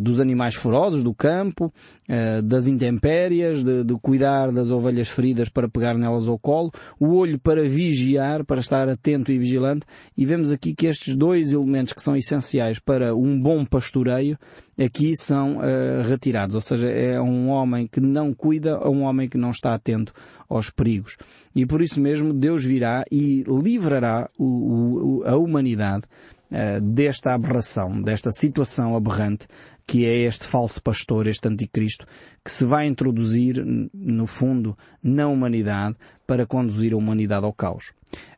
dos 0.00 0.18
animais 0.20 0.56
ferozes 0.56 1.02
do 1.02 1.14
campo, 1.14 1.72
eh, 2.08 2.42
das 2.42 2.66
intempéries, 2.66 3.62
de, 3.62 3.84
cuidar 4.02 4.50
das 4.50 4.70
ovelhas 4.70 5.08
feridas 5.08 5.48
para 5.48 5.68
pegar 5.68 5.96
nelas 5.96 6.26
ao 6.26 6.38
colo, 6.38 6.72
o 6.98 7.14
olho 7.14 7.38
para 7.38 7.68
vigiar, 7.68 8.44
para 8.44 8.60
estar 8.60 8.88
atento 8.88 9.30
e 9.30 9.38
vigilante, 9.38 9.86
e 10.16 10.26
vemos 10.26 10.50
aqui 10.50 10.74
que 10.74 10.86
estes 10.86 11.16
dois 11.16 11.52
elementos 11.52 11.92
que 11.92 12.02
são 12.02 12.16
essenciais 12.16 12.80
para 12.80 13.14
um 13.14 13.40
bom 13.40 13.64
pastoreio, 13.64 14.36
aqui 14.78 15.14
são 15.16 15.56
uh, 15.56 16.06
retirados. 16.06 16.54
Ou 16.54 16.60
seja, 16.60 16.88
é 16.88 17.20
um 17.20 17.48
homem 17.48 17.86
que 17.86 18.00
não 18.00 18.34
cuida 18.34 18.78
ou 18.78 18.94
um 18.94 19.02
homem 19.02 19.28
que 19.28 19.38
não 19.38 19.50
está 19.50 19.72
atento 19.72 20.12
aos 20.48 20.70
perigos. 20.70 21.16
E 21.54 21.66
por 21.66 21.82
isso 21.82 22.00
mesmo 22.00 22.32
Deus 22.32 22.64
virá 22.64 23.04
e 23.10 23.44
livrará 23.46 24.28
o, 24.38 25.20
o, 25.20 25.24
a 25.24 25.36
humanidade 25.36 26.04
uh, 26.50 26.80
desta 26.80 27.34
aberração, 27.34 28.02
desta 28.02 28.30
situação 28.30 28.96
aberrante 28.96 29.46
que 29.86 30.04
é 30.04 30.22
este 30.22 30.46
falso 30.46 30.82
pastor, 30.82 31.28
este 31.28 31.46
anticristo, 31.46 32.06
que 32.44 32.50
se 32.50 32.64
vai 32.64 32.86
introduzir, 32.86 33.64
no 33.64 34.26
fundo, 34.26 34.76
na 35.00 35.28
humanidade 35.28 35.96
para 36.26 36.44
conduzir 36.44 36.92
a 36.92 36.96
humanidade 36.96 37.46
ao 37.46 37.52
caos. 37.52 37.92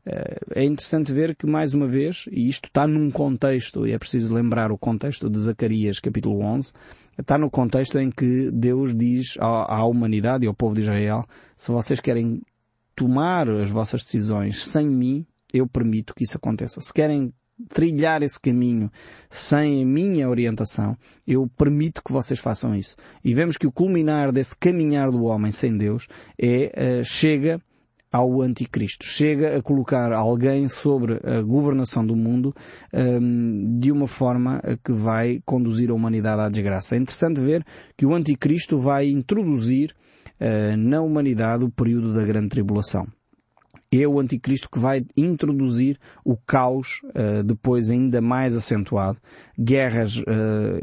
Eh, 0.06 0.38
é 0.54 0.64
interessante 0.64 1.12
ver 1.12 1.36
que, 1.36 1.46
mais 1.46 1.74
uma 1.74 1.86
vez, 1.86 2.24
e 2.30 2.48
isto 2.48 2.66
está 2.68 2.86
num 2.86 3.10
contexto, 3.10 3.86
e 3.86 3.92
é 3.92 3.98
preciso 3.98 4.34
lembrar 4.34 4.72
o 4.72 4.78
contexto 4.78 5.28
de 5.28 5.38
Zacarias 5.38 6.00
capítulo 6.00 6.40
11, 6.40 6.72
está 7.18 7.36
no 7.36 7.50
contexto 7.50 7.98
em 7.98 8.10
que 8.10 8.50
Deus 8.50 8.94
diz 8.94 9.36
à, 9.38 9.84
humanidade 9.84 10.44
e 10.44 10.48
ao 10.48 10.54
povo 10.54 10.74
de 10.74 10.82
Israel, 10.82 11.24
se 11.56 11.70
vocês 11.70 12.00
querem 12.00 12.40
tomar 12.96 13.48
as 13.50 13.70
vossas 13.70 14.02
decisões 14.02 14.64
sem 14.64 14.88
mim, 14.88 15.26
eu 15.52 15.66
permito 15.66 16.14
que 16.14 16.24
isso 16.24 16.36
aconteça. 16.36 16.80
Se 16.80 16.92
querem 16.92 17.32
trilhar 17.68 18.22
esse 18.22 18.40
caminho 18.40 18.90
sem 19.28 19.82
a 19.82 19.86
minha 19.86 20.28
orientação, 20.28 20.96
eu 21.26 21.48
permito 21.56 22.02
que 22.02 22.12
vocês 22.12 22.38
façam 22.38 22.74
isso. 22.74 22.96
E 23.24 23.34
vemos 23.34 23.56
que 23.56 23.66
o 23.66 23.72
culminar 23.72 24.32
desse 24.32 24.56
caminhar 24.56 25.10
do 25.10 25.24
homem 25.24 25.52
sem 25.52 25.76
Deus 25.76 26.06
é, 26.40 27.00
uh, 27.00 27.04
chega 27.04 27.60
ao 28.12 28.40
anticristo. 28.42 29.04
Chega 29.04 29.56
a 29.56 29.62
colocar 29.62 30.12
alguém 30.12 30.68
sobre 30.68 31.20
a 31.24 31.42
governação 31.42 32.06
do 32.06 32.16
mundo 32.16 32.54
um, 32.92 33.78
de 33.78 33.92
uma 33.92 34.06
forma 34.06 34.60
que 34.84 34.92
vai 34.92 35.40
conduzir 35.44 35.90
a 35.90 35.94
humanidade 35.94 36.42
à 36.42 36.48
desgraça. 36.48 36.96
É 36.96 36.98
interessante 36.98 37.40
ver 37.40 37.64
que 37.96 38.06
o 38.06 38.14
anticristo 38.14 38.78
vai 38.78 39.08
introduzir 39.08 39.94
uh, 40.40 40.76
na 40.76 41.00
humanidade 41.00 41.64
o 41.64 41.70
período 41.70 42.14
da 42.14 42.24
grande 42.24 42.48
tribulação 42.48 43.06
é 43.90 44.06
o 44.06 44.20
anticristo 44.20 44.68
que 44.70 44.78
vai 44.78 45.02
introduzir 45.16 45.98
o 46.24 46.36
caos, 46.36 47.00
uh, 47.04 47.42
depois 47.42 47.90
ainda 47.90 48.20
mais 48.20 48.54
acentuado, 48.54 49.18
guerras 49.58 50.18
uh, 50.18 50.22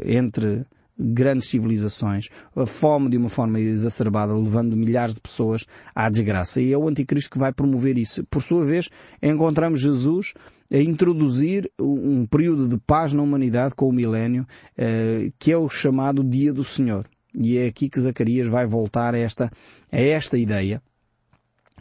entre 0.04 0.66
grandes 0.98 1.48
civilizações, 1.48 2.28
a 2.54 2.66
fome 2.66 3.10
de 3.10 3.16
uma 3.16 3.28
forma 3.28 3.60
exacerbada, 3.60 4.34
levando 4.34 4.76
milhares 4.76 5.14
de 5.14 5.20
pessoas 5.20 5.66
à 5.94 6.08
desgraça. 6.08 6.60
E 6.60 6.72
é 6.72 6.78
o 6.78 6.88
anticristo 6.88 7.30
que 7.30 7.38
vai 7.38 7.52
promover 7.52 7.98
isso. 7.98 8.24
Por 8.24 8.42
sua 8.42 8.64
vez, 8.64 8.88
encontramos 9.22 9.80
Jesus 9.80 10.32
a 10.72 10.78
introduzir 10.78 11.70
um 11.80 12.26
período 12.26 12.66
de 12.66 12.78
paz 12.78 13.12
na 13.12 13.22
humanidade 13.22 13.74
com 13.74 13.88
o 13.88 13.92
milénio, 13.92 14.46
uh, 14.78 15.32
que 15.38 15.52
é 15.52 15.56
o 15.56 15.68
chamado 15.68 16.24
Dia 16.24 16.52
do 16.52 16.64
Senhor. 16.64 17.06
E 17.38 17.58
é 17.58 17.66
aqui 17.66 17.88
que 17.88 18.00
Zacarias 18.00 18.48
vai 18.48 18.66
voltar 18.66 19.14
a 19.14 19.18
esta, 19.18 19.50
a 19.92 20.00
esta 20.00 20.38
ideia 20.38 20.82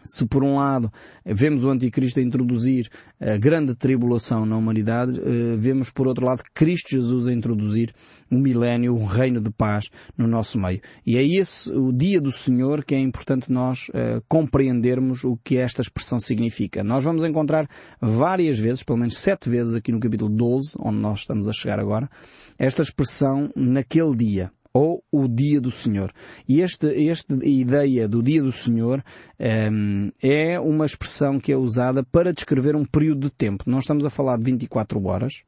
se 0.05 0.25
por 0.25 0.43
um 0.43 0.55
lado 0.55 0.91
vemos 1.25 1.63
o 1.63 1.69
anticristo 1.69 2.19
a 2.19 2.23
introduzir 2.23 2.89
a 3.19 3.37
grande 3.37 3.75
tribulação 3.75 4.45
na 4.45 4.57
humanidade, 4.57 5.19
eh, 5.19 5.55
vemos 5.57 5.89
por 5.89 6.07
outro 6.07 6.25
lado 6.25 6.43
Cristo 6.53 6.91
Jesus 6.91 7.27
a 7.27 7.33
introduzir 7.33 7.93
um 8.31 8.39
milénio, 8.39 8.95
um 8.95 9.05
reino 9.05 9.39
de 9.39 9.51
paz 9.51 9.89
no 10.17 10.27
nosso 10.27 10.59
meio. 10.59 10.81
E 11.05 11.17
é 11.17 11.23
esse 11.23 11.71
o 11.71 11.91
dia 11.91 12.19
do 12.19 12.31
Senhor 12.31 12.83
que 12.83 12.95
é 12.95 12.99
importante 12.99 13.51
nós 13.51 13.89
uh, 13.89 14.21
compreendermos 14.27 15.23
o 15.23 15.37
que 15.43 15.57
esta 15.57 15.81
expressão 15.81 16.19
significa. 16.19 16.83
Nós 16.83 17.03
vamos 17.03 17.23
encontrar 17.23 17.67
várias 18.01 18.57
vezes, 18.57 18.83
pelo 18.83 18.99
menos 18.99 19.17
sete 19.17 19.49
vezes 19.49 19.75
aqui 19.75 19.91
no 19.91 19.99
capítulo 19.99 20.29
12, 20.29 20.75
onde 20.79 20.97
nós 20.97 21.19
estamos 21.19 21.47
a 21.47 21.53
chegar 21.53 21.79
agora, 21.79 22.09
esta 22.57 22.81
expressão 22.81 23.49
naquele 23.55 24.15
dia 24.15 24.51
ou 24.75 25.01
o 25.09 25.25
dia 25.25 25.61
do 25.61 25.71
Senhor. 25.71 26.11
E 26.45 26.61
esta, 26.61 26.93
esta 26.93 27.33
ideia 27.41 28.09
do 28.09 28.21
dia 28.21 28.43
do 28.43 28.51
Senhor 28.51 29.01
um, 29.39 29.45
ehm, 29.45 30.11
é 30.21 30.59
uma 30.59 30.85
expressão 30.85 31.39
que 31.39 31.53
é 31.53 31.55
usada 31.55 32.03
para 32.03 32.33
descrever 32.33 32.75
um 32.75 32.83
período 32.83 33.21
de 33.21 33.29
tempo. 33.29 33.63
Nós 33.67 33.85
estamos 33.85 34.05
a 34.05 34.09
falar 34.09 34.37
de 34.37 34.43
24 34.43 35.01
horas. 35.05 35.43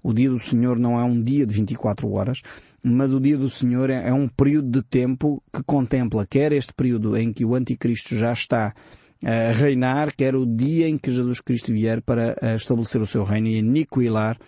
O 0.00 0.12
dia 0.12 0.30
do 0.30 0.38
Senhor 0.38 0.78
não 0.78 0.96
é 0.96 1.02
um 1.02 1.20
dia 1.20 1.44
de 1.44 1.56
24 1.56 2.08
horas, 2.12 2.40
mas 2.80 3.12
o 3.12 3.18
dia 3.18 3.36
do 3.36 3.50
Senhor 3.50 3.90
é, 3.90 4.10
é 4.10 4.14
um 4.14 4.28
período 4.28 4.70
de 4.70 4.82
tempo 4.82 5.42
que 5.52 5.60
contempla 5.64 6.24
quer 6.24 6.52
este 6.52 6.72
período 6.72 7.16
em 7.16 7.32
que 7.32 7.44
o 7.44 7.56
anticristo 7.56 8.14
já 8.14 8.32
está 8.32 8.72
a 9.24 9.50
reinar, 9.50 10.14
quer 10.14 10.36
o 10.36 10.46
dia 10.46 10.88
em 10.88 10.96
que 10.96 11.10
Jesus 11.10 11.40
Cristo 11.40 11.72
vier 11.72 12.00
para 12.00 12.36
eh, 12.40 12.54
estabelecer 12.54 13.02
o 13.02 13.06
seu 13.06 13.24
reino 13.24 13.48
e 13.48 13.58
aniquilar 13.58 14.38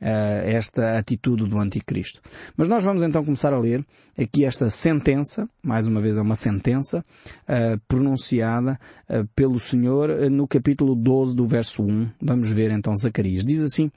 esta 0.00 0.98
atitude 0.98 1.46
do 1.46 1.58
anticristo. 1.58 2.20
Mas 2.56 2.68
nós 2.68 2.82
vamos 2.82 3.02
então 3.02 3.22
começar 3.22 3.52
a 3.52 3.58
ler 3.58 3.84
aqui 4.18 4.44
esta 4.44 4.70
sentença, 4.70 5.48
mais 5.62 5.86
uma 5.86 6.00
vez 6.00 6.16
é 6.16 6.22
uma 6.22 6.36
sentença, 6.36 7.04
uh, 7.42 7.80
pronunciada 7.86 8.78
uh, 9.08 9.26
pelo 9.34 9.60
Senhor 9.60 10.30
no 10.30 10.48
capítulo 10.48 10.94
12 10.94 11.36
do 11.36 11.46
verso 11.46 11.82
1. 11.82 12.10
Vamos 12.20 12.50
ver 12.50 12.70
então 12.70 12.96
Zacarias. 12.96 13.44
Diz 13.44 13.60
assim, 13.60 13.90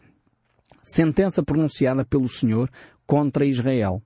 sentença 0.83 1.41
pronunciada 1.41 2.03
pelo 2.03 2.27
Senhor 2.27 2.69
contra 3.05 3.45
Israel. 3.45 4.01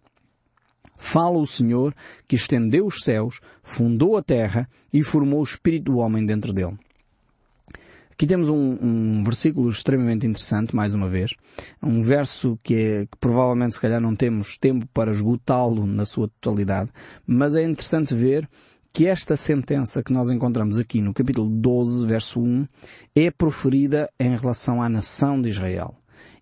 Fala 0.97 1.37
o 1.37 1.45
Senhor 1.45 1.95
que 2.27 2.35
estendeu 2.35 2.87
os 2.87 3.03
céus, 3.03 3.39
fundou 3.61 4.17
a 4.17 4.23
terra 4.23 4.67
e 4.91 5.03
formou 5.03 5.41
o 5.41 5.43
espírito 5.43 5.91
do 5.91 5.97
homem 5.97 6.25
dentro 6.25 6.51
dele. 6.51 6.77
Aqui 8.17 8.25
temos 8.25 8.49
um, 8.49 8.77
um, 8.81 9.23
versículo 9.23 9.69
extremamente 9.69 10.25
interessante, 10.25 10.75
mais 10.75 10.91
uma 10.91 11.07
vez. 11.07 11.35
Um 11.83 12.01
verso 12.01 12.57
que, 12.63 12.73
é, 12.73 13.05
que 13.05 13.15
provavelmente 13.19 13.75
se 13.75 13.79
calhar 13.79 14.01
não 14.01 14.15
temos 14.15 14.57
tempo 14.57 14.87
para 14.91 15.11
esgotá-lo 15.11 15.85
na 15.85 16.03
sua 16.03 16.27
totalidade, 16.27 16.89
mas 17.27 17.53
é 17.53 17.61
interessante 17.61 18.15
ver 18.15 18.49
que 18.91 19.05
esta 19.05 19.37
sentença 19.37 20.01
que 20.01 20.11
nós 20.11 20.31
encontramos 20.31 20.79
aqui 20.79 20.99
no 20.99 21.13
capítulo 21.13 21.47
12, 21.47 22.07
verso 22.07 22.41
1, 22.41 22.65
é 23.15 23.29
proferida 23.29 24.09
em 24.19 24.35
relação 24.35 24.81
à 24.81 24.89
nação 24.89 25.39
de 25.39 25.49
Israel. 25.49 25.93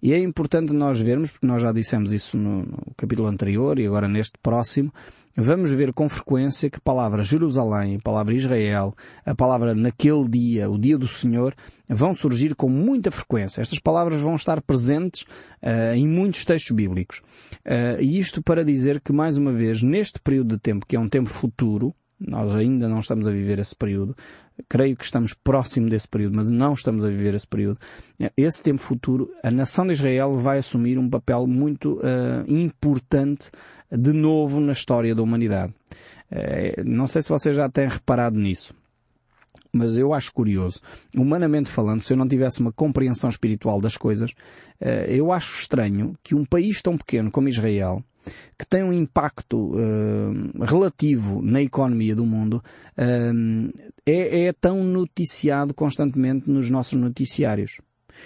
E 0.06 0.14
é 0.14 0.20
importante 0.20 0.72
nós 0.72 1.00
vermos, 1.00 1.32
porque 1.32 1.48
nós 1.48 1.64
já 1.64 1.72
dissemos 1.72 2.14
isso 2.14 2.38
no, 2.38 2.60
no 2.60 2.94
capítulo 2.96 3.28
anterior 3.28 3.80
e 3.80 3.88
agora 3.88 4.08
neste 4.08 4.38
próximo, 4.38 4.94
vamos 5.36 5.72
ver 5.72 5.92
com 5.94 6.08
frequência 6.08 6.70
que 6.70 6.78
a 6.78 6.80
palavra 6.80 7.24
Jerusalém, 7.24 7.96
a 7.96 8.00
palavra 8.04 8.36
Israel, 8.36 8.94
a 9.26 9.34
palavra 9.34 9.74
naquele 9.74 10.30
dia, 10.30 10.70
o 10.70 10.78
dia 10.78 10.96
do 10.96 11.08
Senhor, 11.08 11.56
vão 11.90 12.14
surgir 12.14 12.54
com 12.54 12.70
muita 12.70 13.10
frequência. 13.10 13.64
Estas 13.64 13.80
palavras 13.80 14.22
vão 14.22 14.36
estar 14.36 14.62
presentes 14.62 15.24
uh, 15.24 15.96
em 15.96 16.08
muitos 16.08 16.46
textos 16.46 16.76
bíblicos. 16.76 17.24
Uh, 17.66 18.00
e 18.00 18.20
isto 18.20 18.44
para 18.44 18.64
dizer 18.64 19.02
que, 19.02 19.12
mais 19.12 19.38
uma 19.38 19.52
vez, 19.52 19.82
neste 19.82 20.20
período 20.20 20.56
de 20.56 20.62
tempo, 20.62 20.86
que 20.86 20.96
é 20.96 21.00
um 21.00 21.10
tempo 21.10 21.30
futuro, 21.30 21.96
nós 22.20 22.54
ainda 22.54 22.88
não 22.88 23.00
estamos 23.00 23.28
a 23.28 23.32
viver 23.32 23.58
esse 23.58 23.76
período, 23.76 24.16
creio 24.68 24.96
que 24.96 25.04
estamos 25.04 25.34
próximo 25.34 25.90
desse 25.90 26.08
período, 26.08 26.36
mas 26.36 26.50
não 26.50 26.74
estamos 26.74 27.04
a 27.04 27.10
viver 27.10 27.36
esse 27.36 27.48
período. 27.48 27.80
Esse 28.38 28.64
tempo 28.64 28.80
futuro, 28.80 29.30
a 29.44 29.52
nação 29.52 29.86
de 29.86 29.94
Israel 29.94 30.38
vai 30.38 30.60
assumir 30.60 30.98
um 30.98 31.10
papel 31.10 31.46
muito 31.48 32.00
uh, 32.00 32.46
importante 32.48 33.50
de 33.92 34.14
novo 34.14 34.60
na 34.60 34.74
história 34.74 35.14
da 35.14 35.22
humanidade. 35.22 35.74
Uh, 36.32 36.84
não 36.84 37.08
sei 37.08 37.22
se 37.22 37.30
vocês 37.30 37.56
já 37.56 37.70
têm 37.70 37.88
reparado 37.88 38.40
nisso 38.40 38.74
mas 39.76 39.98
eu 39.98 40.14
acho 40.14 40.34
curioso. 40.34 40.80
Humanamente 41.14 41.70
falando, 41.70 42.00
se 42.00 42.14
eu 42.14 42.16
não 42.16 42.28
tivesse 42.28 42.62
uma 42.62 42.72
compreensão 42.72 43.30
espiritual 43.30 43.82
das 43.82 43.98
coisas, 43.98 44.32
uh, 44.32 45.06
eu 45.10 45.34
acho 45.34 45.60
estranho 45.60 46.16
que 46.24 46.34
um 46.34 46.46
país 46.46 46.82
tão 46.82 46.98
pequeno 46.98 47.30
como 47.30 47.50
Israel, 47.50 48.02
que 48.58 48.66
tem 48.66 48.84
um 48.84 48.94
impacto 48.94 49.76
uh, 49.76 50.64
relativo 50.64 51.42
na 51.42 51.62
economia 51.62 52.16
do 52.16 52.26
mundo, 52.26 52.64
uh, 52.98 53.74
é, 54.06 54.46
é 54.46 54.54
tão 54.54 54.84
noticiado 54.84 55.74
constantemente 55.74 56.50
nos 56.50 56.70
nossos 56.70 57.00
noticiários. 57.00 57.82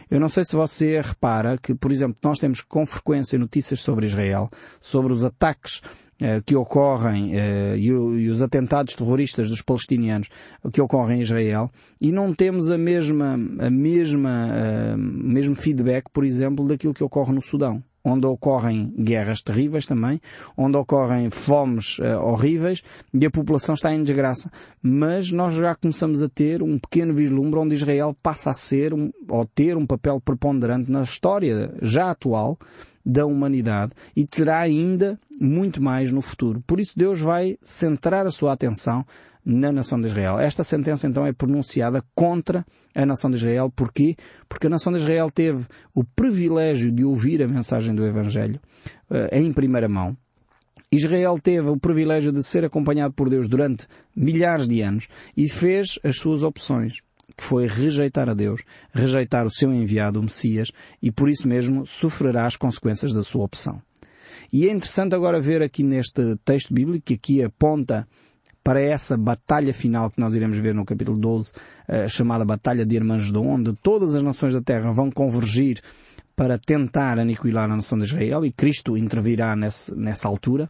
Eu 0.10 0.20
não 0.20 0.30
sei 0.30 0.44
se 0.44 0.56
você 0.56 1.02
repara 1.02 1.58
que, 1.58 1.74
por 1.74 1.92
exemplo, 1.92 2.18
nós 2.24 2.40
temos 2.40 2.62
com 2.62 2.86
frequência 2.86 3.38
notícias 3.40 3.80
sobre 3.80 4.06
Israel, 4.06 4.50
sobre 4.80 5.14
os 5.14 5.24
ataques 5.24 5.82
uh, 6.22 6.42
que 6.46 6.56
ocorrem 6.56 7.34
uh, 7.34 7.76
e, 7.76 8.30
os 8.30 8.42
atentados 8.42 8.96
terroristas 8.96 9.50
dos 9.50 9.62
palestinianos 9.62 10.30
que 10.72 10.82
ocorrem 10.82 11.20
em 11.20 11.22
Israel 11.22 11.72
e 12.00 12.12
não 12.12 12.34
temos 12.34 12.70
a 12.70 12.78
mesma, 12.78 13.34
a 13.60 13.70
mesma, 13.70 14.48
uh, 14.48 14.98
mesmo 14.98 15.56
feedback, 15.56 16.06
por 16.12 16.24
exemplo, 16.24 16.68
daquilo 16.68 16.94
que 16.94 17.04
ocorre 17.04 17.34
no 17.34 17.42
Sudão 17.42 17.84
onde 18.10 18.26
ocorrem 18.26 18.94
guerras 18.98 19.42
terríveis 19.42 19.86
também, 19.86 20.20
onde 20.58 20.78
ocorrem 20.78 21.30
fomes 21.30 22.00
uh, 22.00 22.20
horríveis 22.22 22.84
e 23.14 23.26
a 23.26 23.32
população 23.32 23.76
está 23.76 23.94
em 23.94 24.02
desgraça. 24.02 24.52
Mas 24.82 25.32
nós 25.32 25.54
já 25.54 25.76
começamos 25.76 26.22
a 26.22 26.30
ter 26.30 26.64
um 26.64 26.78
pequeno 26.80 27.14
vislumbre 27.14 27.60
onde 27.60 27.76
Israel 27.76 28.16
passa 28.22 28.52
a 28.52 28.54
ser 28.54 28.94
um, 28.94 29.12
ou 29.28 29.46
ter 29.46 29.78
um 29.78 29.86
papel 29.86 30.20
preponderante 30.20 30.92
na 30.92 31.04
história 31.04 31.74
já 31.82 32.12
atual 32.12 32.58
da 33.06 33.26
humanidade 33.26 33.94
e 34.16 34.26
terá 34.26 34.60
ainda 34.60 35.20
muito 35.40 35.82
mais 35.82 36.12
no 36.12 36.22
futuro. 36.22 36.62
Por 36.68 36.80
isso 36.80 36.98
Deus 36.98 37.22
vai 37.22 37.58
centrar 37.62 38.26
a 38.26 38.32
sua 38.32 38.54
atenção 38.54 39.06
na 39.50 39.72
nação 39.72 40.00
de 40.00 40.08
Israel. 40.08 40.40
Esta 40.40 40.64
sentença 40.64 41.08
então 41.08 41.26
é 41.26 41.34
pronunciada 41.34 42.04
contra 42.14 42.64
a 42.94 43.06
nação 43.06 43.32
de 43.32 43.38
Israel. 43.38 43.72
Porquê? 43.76 44.16
Porque 44.48 44.68
a 44.68 44.70
nação 44.70 44.94
de 44.94 45.00
Israel 45.00 45.32
teve 45.32 45.66
o 45.94 46.04
privilégio 46.04 46.92
de 46.92 47.04
ouvir 47.04 47.42
a 47.42 47.48
mensagem 47.48 47.96
do 47.96 48.06
Evangelho 48.06 48.60
uh, 49.10 49.28
em 49.32 49.52
primeira 49.52 49.90
mão. 49.90 50.16
Israel 50.92 51.40
teve 51.42 51.68
o 51.68 51.80
privilégio 51.80 52.32
de 52.32 52.44
ser 52.44 52.64
acompanhado 52.64 53.14
por 53.14 53.30
Deus 53.30 53.48
durante 53.48 53.88
milhares 54.16 54.68
de 54.68 54.82
anos 54.82 55.08
e 55.36 55.50
fez 55.50 56.00
as 56.04 56.18
suas 56.18 56.44
opções, 56.44 57.02
que 57.36 57.44
foi 57.44 57.68
rejeitar 57.68 58.30
a 58.30 58.34
Deus, 58.34 58.62
rejeitar 58.94 59.46
o 59.46 59.52
seu 59.52 59.74
enviado, 59.74 60.20
o 60.20 60.24
Messias, 60.24 60.72
e 61.02 61.12
por 61.12 61.30
isso 61.30 61.48
mesmo 61.48 61.86
sofrerá 61.86 62.46
as 62.46 62.56
consequências 62.56 63.14
da 63.14 63.24
sua 63.24 63.46
opção. 63.46 63.82
E 64.52 64.68
é 64.68 64.72
interessante 64.72 65.14
agora 65.14 65.40
ver 65.40 65.62
aqui 65.62 65.84
neste 65.84 66.36
texto 66.44 66.74
bíblico 66.74 67.06
que 67.06 67.14
aqui 67.14 67.44
aponta 67.44 68.08
para 68.64 68.82
essa 68.82 69.18
batalha 69.18 69.74
final 69.74 70.10
que 70.10 70.20
nós 70.20 70.34
iremos 70.34 70.58
ver 70.58 70.74
no 70.74 70.86
capítulo 70.86 71.18
12, 71.18 71.52
uh, 71.52 72.10
chamada 72.10 72.46
Batalha 72.46 72.86
de 72.86 72.96
Irmãsdom, 72.96 73.48
onde 73.48 73.74
todas 73.74 74.16
as 74.16 74.24
nações 74.24 74.54
da 74.54 74.62
terra 74.62 74.92
vão 74.92 75.10
convergir 75.10 75.82
para 76.40 76.58
tentar 76.58 77.20
aniquilar 77.20 77.70
a 77.70 77.76
nação 77.76 77.98
de 77.98 78.06
Israel 78.06 78.46
e 78.46 78.52
Cristo 78.54 78.96
intervirá 78.96 79.58
nesse, 79.58 79.94
nessa 79.94 80.26
altura, 80.26 80.70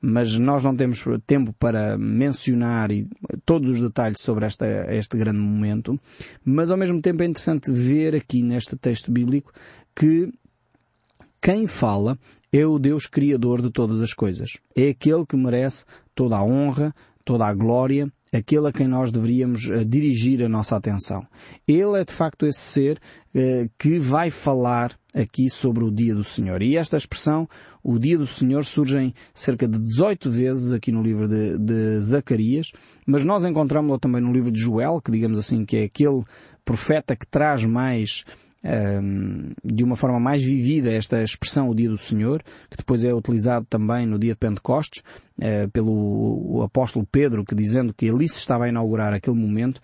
mas 0.00 0.38
nós 0.38 0.64
não 0.64 0.74
temos 0.74 1.04
tempo 1.26 1.52
para 1.58 1.98
mencionar 1.98 2.88
todos 3.44 3.68
os 3.68 3.82
detalhes 3.82 4.18
sobre 4.18 4.46
esta, 4.46 4.66
este 4.94 5.18
grande 5.18 5.38
momento, 5.38 6.00
mas 6.42 6.70
ao 6.70 6.78
mesmo 6.78 7.02
tempo 7.02 7.22
é 7.22 7.26
interessante 7.26 7.70
ver 7.70 8.14
aqui 8.14 8.42
neste 8.42 8.76
texto 8.76 9.12
bíblico 9.12 9.52
que 9.94 10.32
quem 11.38 11.66
fala 11.66 12.18
é 12.50 12.64
o 12.64 12.78
Deus 12.78 13.06
Criador 13.06 13.60
de 13.60 13.70
todas 13.70 14.00
as 14.00 14.14
coisas. 14.14 14.56
É 14.74 14.88
aquele 14.88 15.26
que 15.26 15.36
merece 15.36 15.84
toda 16.14 16.38
a 16.38 16.42
honra, 16.42 16.94
toda 17.24 17.46
a 17.46 17.54
glória, 17.54 18.10
aquele 18.32 18.68
a 18.68 18.72
quem 18.72 18.86
nós 18.86 19.10
deveríamos 19.10 19.66
uh, 19.66 19.84
dirigir 19.84 20.42
a 20.42 20.48
nossa 20.48 20.76
atenção. 20.76 21.26
Ele 21.66 22.00
é 22.00 22.04
de 22.04 22.12
facto 22.12 22.46
esse 22.46 22.60
ser 22.60 22.98
uh, 23.34 23.70
que 23.78 23.98
vai 23.98 24.30
falar 24.30 24.98
aqui 25.14 25.50
sobre 25.50 25.84
o 25.84 25.90
dia 25.90 26.14
do 26.14 26.24
Senhor. 26.24 26.62
E 26.62 26.76
esta 26.76 26.96
expressão, 26.96 27.48
o 27.82 27.98
dia 27.98 28.16
do 28.16 28.26
Senhor, 28.26 28.64
surge 28.64 29.12
cerca 29.34 29.66
de 29.66 29.78
18 29.78 30.30
vezes 30.30 30.72
aqui 30.72 30.92
no 30.92 31.02
livro 31.02 31.28
de, 31.28 31.58
de 31.58 32.00
Zacarias, 32.00 32.68
mas 33.06 33.24
nós 33.24 33.44
encontramos-lo 33.44 33.98
também 33.98 34.22
no 34.22 34.32
livro 34.32 34.52
de 34.52 34.60
Joel, 34.60 35.00
que 35.00 35.10
digamos 35.10 35.38
assim 35.38 35.64
que 35.64 35.76
é 35.76 35.84
aquele 35.84 36.22
profeta 36.64 37.16
que 37.16 37.26
traz 37.26 37.64
mais 37.64 38.24
de 39.64 39.82
uma 39.82 39.96
forma 39.96 40.20
mais 40.20 40.42
vivida 40.42 40.92
esta 40.92 41.22
expressão 41.22 41.68
o 41.68 41.74
dia 41.74 41.88
do 41.88 41.96
Senhor, 41.96 42.42
que 42.68 42.76
depois 42.76 43.04
é 43.04 43.14
utilizado 43.14 43.66
também 43.68 44.06
no 44.06 44.18
dia 44.18 44.32
de 44.32 44.38
Pentecostes, 44.38 45.02
eh, 45.40 45.66
pelo 45.68 46.62
apóstolo 46.62 47.06
Pedro, 47.10 47.44
que 47.44 47.54
dizendo 47.54 47.94
que 47.94 48.10
ali 48.10 48.28
se 48.28 48.38
estava 48.38 48.64
a 48.64 48.68
inaugurar 48.68 49.14
aquele 49.14 49.36
momento. 49.36 49.80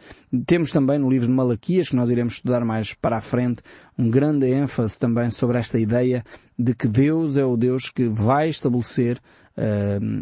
Temos 0.47 0.71
também 0.71 0.99
no 0.99 1.09
livro 1.09 1.27
de 1.27 1.33
Malaquias, 1.33 1.89
que 1.89 1.97
nós 1.97 2.11
iremos 2.11 2.35
estudar 2.35 2.65
mais 2.65 2.93
para 2.93 3.17
a 3.17 3.23
frente, 3.23 3.63
um 3.99 4.11
grande 4.11 4.47
ênfase 4.47 4.99
também 4.99 5.31
sobre 5.31 5.59
esta 5.59 5.79
ideia 5.79 6.23
de 6.59 6.75
que 6.75 6.87
Deus 6.87 7.39
é 7.39 7.45
o 7.45 7.57
Deus 7.57 7.89
que 7.89 8.09
vai 8.09 8.51
estabelecer 8.51 9.19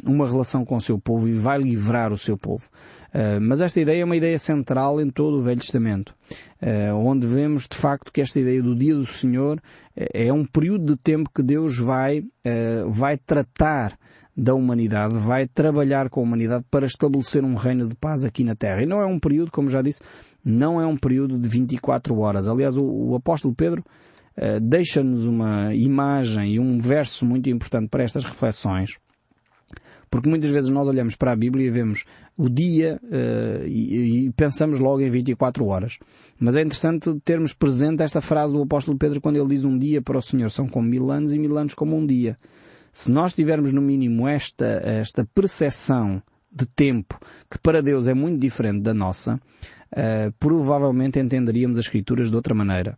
uma 0.04 0.28
relação 0.28 0.64
com 0.64 0.76
o 0.76 0.80
seu 0.80 0.98
povo 0.98 1.26
e 1.26 1.32
vai 1.32 1.58
livrar 1.58 2.12
o 2.12 2.18
seu 2.18 2.38
povo. 2.38 2.68
Uh, 3.14 3.40
mas 3.40 3.60
esta 3.60 3.80
ideia 3.80 4.02
é 4.02 4.04
uma 4.04 4.16
ideia 4.16 4.36
central 4.40 5.00
em 5.00 5.08
todo 5.08 5.38
o 5.38 5.42
Velho 5.42 5.60
Testamento, 5.60 6.12
uh, 6.60 6.96
onde 6.96 7.24
vemos 7.28 7.68
de 7.68 7.76
facto 7.76 8.10
que 8.12 8.20
esta 8.20 8.40
ideia 8.40 8.60
do 8.60 8.74
dia 8.74 8.92
do 8.92 9.06
Senhor 9.06 9.62
é 9.94 10.32
um 10.32 10.44
período 10.44 10.96
de 10.96 11.00
tempo 11.00 11.30
que 11.32 11.40
Deus 11.40 11.78
vai, 11.78 12.18
uh, 12.18 12.90
vai 12.90 13.16
tratar 13.16 13.96
da 14.36 14.52
humanidade, 14.52 15.16
vai 15.16 15.46
trabalhar 15.46 16.10
com 16.10 16.18
a 16.18 16.22
humanidade 16.24 16.64
para 16.68 16.86
estabelecer 16.86 17.44
um 17.44 17.54
reino 17.54 17.86
de 17.86 17.94
paz 17.94 18.24
aqui 18.24 18.42
na 18.42 18.56
Terra. 18.56 18.82
E 18.82 18.86
não 18.86 19.00
é 19.00 19.06
um 19.06 19.20
período, 19.20 19.52
como 19.52 19.70
já 19.70 19.80
disse, 19.80 20.00
não 20.44 20.80
é 20.80 20.86
um 20.86 20.96
período 20.96 21.38
de 21.38 21.48
24 21.48 22.18
horas. 22.18 22.48
Aliás, 22.48 22.76
o, 22.76 22.82
o 22.82 23.14
apóstolo 23.14 23.54
Pedro 23.54 23.84
deixa-nos 24.60 25.24
uma 25.24 25.72
imagem 25.72 26.54
e 26.54 26.58
um 26.58 26.80
verso 26.80 27.24
muito 27.24 27.48
importante 27.48 27.88
para 27.88 28.02
estas 28.02 28.24
reflexões 28.24 28.98
porque 30.14 30.28
muitas 30.28 30.50
vezes 30.50 30.70
nós 30.70 30.86
olhamos 30.86 31.16
para 31.16 31.32
a 31.32 31.36
Bíblia 31.36 31.66
e 31.66 31.70
vemos 31.70 32.04
o 32.36 32.48
dia 32.48 33.00
uh, 33.02 33.66
e, 33.66 34.26
e, 34.26 34.30
pensamos 34.30 34.78
logo 34.78 35.00
em 35.00 35.10
24 35.10 35.66
horas. 35.66 35.98
Mas 36.38 36.54
é 36.54 36.60
interessante 36.60 37.12
termos 37.24 37.52
presente 37.52 38.00
esta 38.00 38.20
frase 38.20 38.52
do 38.52 38.62
apóstolo 38.62 38.96
Pedro 38.96 39.20
quando 39.20 39.38
ele 39.38 39.48
diz 39.48 39.64
um 39.64 39.76
dia 39.76 40.00
para 40.00 40.16
o 40.16 40.22
Senhor 40.22 40.48
são 40.50 40.68
como 40.68 40.88
mil 40.88 41.10
anos 41.10 41.34
e 41.34 41.38
mil 41.40 41.58
anos 41.58 41.74
como 41.74 41.96
um 41.96 42.06
dia. 42.06 42.38
Se 42.92 43.10
nós 43.10 43.34
tivermos 43.34 43.72
no 43.72 43.82
mínimo 43.82 44.28
esta, 44.28 44.80
esta 44.84 45.28
percepção 45.34 46.22
de 46.48 46.66
tempo, 46.66 47.18
que 47.50 47.58
para 47.58 47.82
Deus 47.82 48.06
é 48.06 48.14
muito 48.14 48.38
diferente 48.38 48.82
da 48.82 48.94
nossa, 48.94 49.34
uh, 49.34 50.32
provavelmente 50.38 51.18
entenderíamos 51.18 51.76
as 51.76 51.86
Escrituras 51.86 52.30
de 52.30 52.36
outra 52.36 52.54
maneira. 52.54 52.96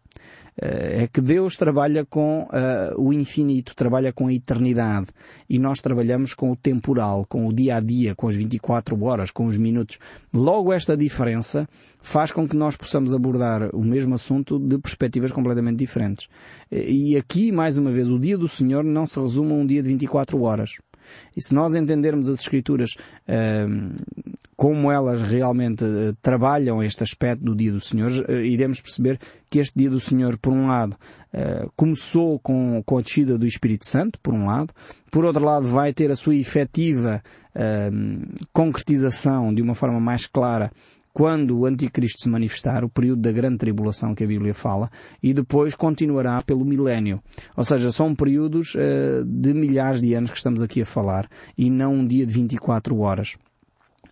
Eh, 0.60 1.02
é 1.02 1.06
que 1.06 1.20
Deus 1.20 1.56
trabalha 1.56 2.04
com 2.04 2.44
uh, 2.44 3.00
o 3.00 3.12
infinito, 3.12 3.74
trabalha 3.74 4.12
com 4.12 4.28
a 4.28 4.32
eternidade 4.32 5.08
e 5.48 5.58
nós 5.58 5.80
trabalhamos 5.80 6.32
com 6.32 6.50
o 6.50 6.56
temporal, 6.56 7.26
com 7.28 7.46
o 7.46 7.52
dia 7.52 7.76
a 7.76 7.80
dia, 7.80 8.14
com 8.14 8.28
as 8.28 8.34
24 8.34 9.02
horas, 9.04 9.30
com 9.30 9.46
os 9.46 9.56
minutos. 9.56 9.98
Logo 10.32 10.72
esta 10.72 10.96
diferença 10.96 11.68
faz 12.00 12.32
com 12.32 12.48
que 12.48 12.56
nós 12.56 12.76
possamos 12.76 13.12
abordar 13.12 13.68
o 13.74 13.84
mesmo 13.84 14.14
assunto 14.14 14.58
de 14.58 14.78
perspectivas 14.78 15.30
completamente 15.30 15.78
diferentes. 15.78 16.28
Eh, 16.70 16.90
e 16.90 17.16
aqui, 17.16 17.52
mais 17.52 17.76
uma 17.76 17.90
vez, 17.90 18.08
o 18.10 18.18
dia 18.18 18.38
do 18.38 18.48
Senhor 18.48 18.82
não 18.82 19.06
se 19.06 19.20
resume 19.20 19.52
a 19.52 19.56
um 19.56 19.66
dia 19.66 19.82
de 19.82 19.88
24 19.88 20.40
horas. 20.40 20.78
E 21.36 21.42
se 21.42 21.54
nós 21.54 21.74
entendermos 21.74 22.28
as 22.28 22.40
Escrituras 22.40 22.96
uh, 23.28 23.94
como 24.56 24.90
elas 24.90 25.20
realmente 25.22 25.84
uh, 25.84 26.16
trabalham 26.22 26.82
este 26.82 27.02
aspecto 27.02 27.44
do 27.44 27.54
Dia 27.54 27.70
do 27.70 27.80
Senhor, 27.80 28.10
uh, 28.10 28.32
iremos 28.32 28.80
perceber 28.80 29.20
que 29.50 29.58
este 29.58 29.78
Dia 29.78 29.90
do 29.90 30.00
Senhor, 30.00 30.38
por 30.38 30.52
um 30.52 30.66
lado, 30.68 30.96
começou 31.76 32.38
com, 32.38 32.82
a 32.82 33.02
descida 33.02 33.36
do 33.36 33.46
Espírito 33.46 33.86
Santo, 33.86 34.18
por 34.20 34.32
um 34.32 34.46
lado, 34.46 34.72
por 35.10 35.22
outro 35.22 35.44
lado, 35.44 35.66
vai 35.66 35.92
ter 35.92 36.10
a 36.10 36.16
sua 36.16 36.34
efetiva 36.34 37.22
concretização 38.54 39.54
de 39.54 39.60
uma 39.60 39.74
forma 39.74 40.00
mais 40.00 40.26
clara 40.26 40.72
quando 41.16 41.58
o 41.58 41.64
anticristo 41.64 42.22
se 42.22 42.28
manifestar, 42.28 42.84
o 42.84 42.90
período 42.90 43.22
da 43.22 43.32
grande 43.32 43.56
tribulação 43.56 44.14
que 44.14 44.22
a 44.22 44.26
Bíblia 44.26 44.52
fala, 44.52 44.90
e 45.22 45.32
depois 45.32 45.74
continuará 45.74 46.42
pelo 46.42 46.62
milénio. 46.62 47.22
Ou 47.56 47.64
seja, 47.64 47.90
são 47.90 48.14
períodos 48.14 48.74
uh, 48.74 49.24
de 49.24 49.54
milhares 49.54 50.02
de 50.02 50.12
anos 50.12 50.30
que 50.30 50.36
estamos 50.36 50.60
aqui 50.60 50.82
a 50.82 50.86
falar, 50.86 51.26
e 51.56 51.70
não 51.70 51.94
um 51.94 52.06
dia 52.06 52.26
de 52.26 52.34
24 52.34 52.98
horas. 52.98 53.38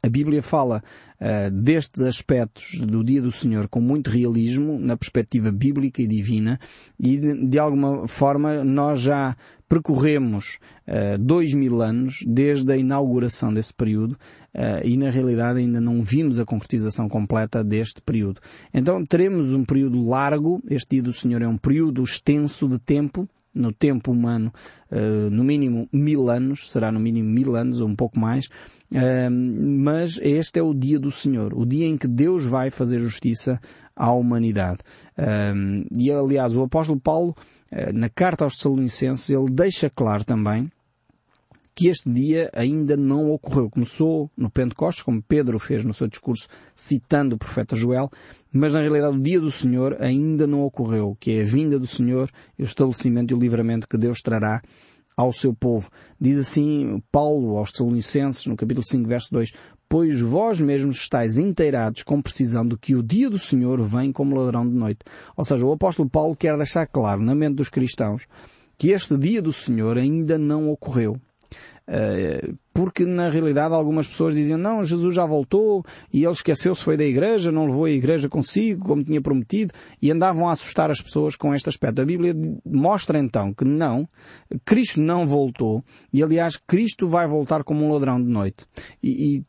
A 0.04 0.08
Bíblia 0.10 0.42
fala 0.42 0.82
uh, 1.18 1.50
destes 1.50 2.02
aspectos 2.02 2.78
do 2.78 3.02
dia 3.02 3.22
do 3.22 3.32
Senhor 3.32 3.66
com 3.68 3.80
muito 3.80 4.10
realismo, 4.10 4.78
na 4.78 4.98
perspectiva 4.98 5.50
bíblica 5.50 6.02
e 6.02 6.06
divina, 6.06 6.60
e 7.00 7.16
de, 7.16 7.46
de 7.46 7.58
alguma 7.58 8.06
forma 8.06 8.62
nós 8.62 9.00
já 9.00 9.34
percorremos 9.66 10.58
uh, 10.86 11.16
dois 11.18 11.54
mil 11.54 11.80
anos 11.80 12.22
desde 12.26 12.70
a 12.70 12.76
inauguração 12.76 13.50
desse 13.50 13.72
período 13.72 14.12
uh, 14.12 14.84
e 14.86 14.94
na 14.98 15.08
realidade 15.08 15.58
ainda 15.58 15.80
não 15.80 16.02
vimos 16.02 16.38
a 16.38 16.44
concretização 16.44 17.08
completa 17.08 17.64
deste 17.64 18.02
período. 18.02 18.42
Então 18.74 19.06
teremos 19.06 19.54
um 19.54 19.64
período 19.64 20.06
largo, 20.06 20.62
este 20.68 20.96
dia 20.96 21.02
do 21.02 21.14
Senhor 21.14 21.40
é 21.40 21.48
um 21.48 21.56
período 21.56 22.04
extenso 22.04 22.68
de 22.68 22.78
tempo, 22.78 23.26
no 23.54 23.72
tempo 23.72 24.10
humano, 24.10 24.52
uh, 24.90 25.30
no 25.30 25.44
mínimo 25.44 25.88
mil 25.92 26.28
anos, 26.28 26.70
será 26.70 26.90
no 26.90 26.98
mínimo 26.98 27.28
mil 27.28 27.54
anos 27.54 27.80
ou 27.80 27.88
um 27.88 27.94
pouco 27.94 28.18
mais, 28.18 28.46
uh, 28.46 29.30
mas 29.30 30.18
este 30.22 30.58
é 30.58 30.62
o 30.62 30.74
dia 30.74 30.98
do 30.98 31.10
Senhor, 31.10 31.54
o 31.54 31.64
dia 31.64 31.86
em 31.86 31.96
que 31.96 32.08
Deus 32.08 32.44
vai 32.44 32.70
fazer 32.70 32.98
justiça 32.98 33.60
à 33.94 34.12
humanidade. 34.12 34.80
Uh, 35.16 35.86
e 35.96 36.10
aliás, 36.10 36.54
o 36.56 36.62
apóstolo 36.62 36.98
Paulo 37.00 37.34
eh, 37.74 37.92
na 37.92 38.08
carta 38.08 38.44
aos 38.44 38.54
Tessalonicenses, 38.54 39.28
ele 39.30 39.50
deixa 39.50 39.90
claro 39.90 40.24
também 40.24 40.70
que 41.74 41.88
este 41.88 42.08
dia 42.08 42.50
ainda 42.52 42.96
não 42.96 43.32
ocorreu. 43.32 43.68
Começou 43.68 44.30
no 44.36 44.48
Pentecostes, 44.48 45.02
como 45.02 45.22
Pedro 45.22 45.58
fez 45.58 45.84
no 45.84 45.92
seu 45.92 46.06
discurso 46.06 46.48
citando 46.74 47.34
o 47.34 47.38
profeta 47.38 47.74
Joel, 47.74 48.08
mas 48.52 48.74
na 48.74 48.80
realidade 48.80 49.16
o 49.16 49.22
dia 49.22 49.40
do 49.40 49.50
Senhor 49.50 49.96
ainda 50.00 50.46
não 50.46 50.62
ocorreu, 50.62 51.16
que 51.18 51.32
é 51.32 51.42
a 51.42 51.44
vinda 51.44 51.78
do 51.78 51.86
Senhor 51.86 52.30
e 52.58 52.62
o 52.62 52.64
estabelecimento 52.64 53.32
e 53.32 53.34
o 53.34 53.40
livramento 53.40 53.88
que 53.88 53.98
Deus 53.98 54.20
trará 54.20 54.62
ao 55.16 55.32
seu 55.32 55.54
povo. 55.54 55.90
Diz 56.20 56.38
assim 56.38 57.02
Paulo 57.10 57.56
aos 57.56 57.72
Tessalonicenses, 57.72 58.46
no 58.46 58.56
capítulo 58.56 58.86
5, 58.86 59.08
verso 59.08 59.28
2, 59.32 59.52
pois 59.88 60.20
vós 60.20 60.60
mesmos 60.60 60.96
estáis 60.96 61.38
inteirados 61.38 62.02
com 62.02 62.22
precisão 62.22 62.66
de 62.66 62.76
que 62.76 62.94
o 62.94 63.02
dia 63.02 63.30
do 63.30 63.38
Senhor 63.38 63.80
vem 63.86 64.12
como 64.12 64.36
ladrão 64.36 64.68
de 64.68 64.74
noite. 64.74 65.00
Ou 65.36 65.44
seja, 65.44 65.66
o 65.66 65.72
apóstolo 65.72 66.08
Paulo 66.08 66.36
quer 66.36 66.56
deixar 66.56 66.86
claro 66.86 67.22
na 67.22 67.34
mente 67.34 67.56
dos 67.56 67.68
cristãos 67.68 68.26
que 68.76 68.90
este 68.90 69.16
dia 69.16 69.40
do 69.40 69.52
Senhor 69.52 69.96
ainda 69.96 70.36
não 70.36 70.70
ocorreu. 70.70 71.20
Uh, 71.86 72.56
porque 72.74 73.04
na 73.04 73.28
realidade 73.28 73.72
algumas 73.72 74.06
pessoas 74.06 74.34
diziam 74.34 74.58
não, 74.58 74.84
Jesus 74.84 75.14
já 75.14 75.24
voltou 75.24 75.84
e 76.12 76.24
ele 76.24 76.32
esqueceu-se 76.32 76.82
foi 76.82 76.96
da 76.96 77.04
igreja, 77.04 77.52
não 77.52 77.66
levou 77.66 77.84
a 77.84 77.90
igreja 77.90 78.28
consigo 78.28 78.84
como 78.84 79.04
tinha 79.04 79.20
prometido 79.20 79.72
e 80.02 80.10
andavam 80.10 80.48
a 80.48 80.52
assustar 80.52 80.90
as 80.90 81.00
pessoas 81.00 81.36
com 81.36 81.54
este 81.54 81.68
aspecto. 81.68 82.02
A 82.02 82.04
Bíblia 82.04 82.34
mostra 82.66 83.18
então 83.18 83.54
que 83.54 83.64
não, 83.64 84.08
Cristo 84.64 85.00
não 85.00 85.24
voltou 85.24 85.84
e 86.12 86.20
aliás 86.20 86.56
Cristo 86.56 87.06
vai 87.06 87.28
voltar 87.28 87.62
como 87.62 87.84
um 87.86 87.92
ladrão 87.92 88.20
de 88.20 88.28
noite. 88.28 88.66
E, 89.00 89.36
e 89.36 89.44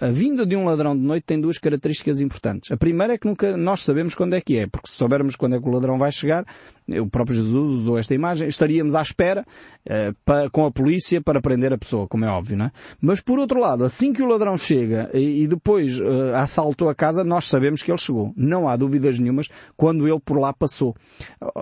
a 0.00 0.08
vinda 0.08 0.44
de 0.44 0.56
um 0.56 0.64
ladrão 0.64 0.96
de 0.96 1.02
noite 1.02 1.24
tem 1.24 1.40
duas 1.40 1.58
características 1.58 2.20
importantes. 2.20 2.72
A 2.72 2.76
primeira 2.76 3.14
é 3.14 3.18
que 3.18 3.28
nunca 3.28 3.56
nós 3.56 3.84
sabemos 3.84 4.14
quando 4.14 4.34
é 4.34 4.40
que 4.40 4.56
é, 4.56 4.66
porque 4.66 4.90
se 4.90 4.96
soubermos 4.96 5.36
quando 5.36 5.54
é 5.54 5.60
que 5.60 5.68
o 5.68 5.72
ladrão 5.72 5.98
vai 5.98 6.10
chegar, 6.10 6.44
o 6.88 7.08
próprio 7.08 7.36
Jesus 7.36 7.80
usou 7.80 7.98
esta 7.98 8.14
imagem, 8.14 8.48
estaríamos 8.48 8.94
à 8.94 9.02
espera 9.02 9.44
uh, 9.86 10.16
para, 10.24 10.50
com 10.50 10.66
a 10.66 10.70
polícia 10.70 11.20
para 11.20 11.40
prender 11.40 11.72
a 11.72 11.78
pessoa, 11.78 12.06
como 12.06 12.24
é 12.24 12.28
óbvio 12.28 12.56
não 12.56 12.66
é? 12.66 12.72
Mas 13.00 13.20
por 13.20 13.38
outro 13.38 13.60
lado, 13.60 13.84
assim 13.84 14.12
que 14.12 14.22
o 14.22 14.26
ladrão 14.26 14.56
chega 14.56 15.10
e, 15.12 15.42
e 15.42 15.48
depois 15.48 15.98
uh, 16.00 16.34
assaltou 16.34 16.88
a 16.88 16.94
casa, 16.94 17.24
nós 17.24 17.46
sabemos 17.46 17.82
que 17.82 17.90
ele 17.90 17.98
chegou. 17.98 18.32
Não 18.36 18.68
há 18.68 18.76
dúvidas 18.76 19.18
nenhumas 19.18 19.48
quando 19.76 20.06
ele 20.08 20.20
por 20.20 20.38
lá 20.38 20.52
passou. 20.52 20.94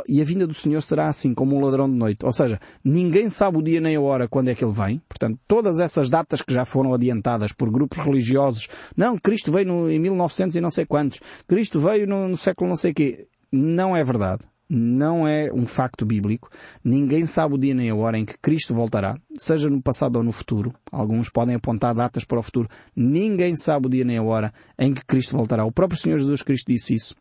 E 0.09 0.21
a 0.21 0.25
vinda 0.25 0.47
do 0.47 0.55
Senhor 0.55 0.81
será 0.81 1.09
assim, 1.09 1.35
como 1.35 1.57
um 1.57 1.65
ladrão 1.65 1.91
de 1.91 1.97
noite. 1.97 2.25
Ou 2.25 2.33
seja, 2.33 2.61
ninguém 2.85 3.29
sabe 3.29 3.59
o 3.59 3.63
dia 3.63 3.81
nem 3.81 3.97
a 3.97 4.01
hora 4.01 4.29
quando 4.29 4.49
é 4.49 4.55
que 4.55 4.65
ele 4.65 4.73
vem. 4.73 5.01
Portanto, 5.09 5.39
todas 5.47 5.81
essas 5.81 6.11
datas 6.11 6.43
que 6.43 6.53
já 6.53 6.65
foram 6.65 6.95
adiantadas 6.95 7.53
por 7.53 7.71
grupos 7.71 7.99
religiosos, 7.99 8.69
não, 8.97 9.19
Cristo 9.19 9.51
veio 9.51 9.67
no, 9.67 9.91
em 9.91 9.99
1900 9.99 10.57
e 10.57 10.61
não 10.61 10.71
sei 10.71 10.87
quantos, 10.87 11.21
Cristo 11.47 11.81
veio 11.81 12.07
no, 12.07 12.29
no 12.29 12.37
século 12.37 12.69
não 12.69 12.77
sei 12.77 12.93
quê, 12.93 13.27
não 13.53 13.97
é 13.97 14.03
verdade 14.03 14.45
não 14.75 15.27
é 15.27 15.51
um 15.53 15.67
facto 15.67 16.05
bíblico. 16.05 16.51
Ninguém 16.83 17.27
sabe 17.27 17.55
o 17.55 17.59
dia 17.59 17.75
nem 17.75 17.91
a 17.91 17.95
hora 17.95 18.19
em 18.19 18.25
que 18.25 18.37
Cristo 18.39 18.75
voltará, 18.75 19.17
seja 19.39 19.71
no 19.71 19.81
passado 19.81 20.17
ou 20.17 20.23
no 20.23 20.33
futuro. 20.33 20.75
Alguns 20.91 21.31
podem 21.31 21.55
apontar 21.55 21.95
datas 21.95 22.25
para 22.25 22.39
o 22.39 22.43
futuro. 22.43 22.69
Ninguém 22.95 23.57
sabe 23.57 23.87
o 23.87 23.91
dia 23.91 24.05
nem 24.05 24.19
a 24.19 24.23
hora 24.23 24.53
em 24.79 24.93
que 24.93 25.05
Cristo 25.05 25.37
voltará. 25.37 25.65
O 25.65 25.73
próprio 25.73 25.99
Senhor 25.99 26.19
Jesus 26.19 26.43
Cristo 26.43 26.71
disse 26.71 26.95
isso. 26.95 27.15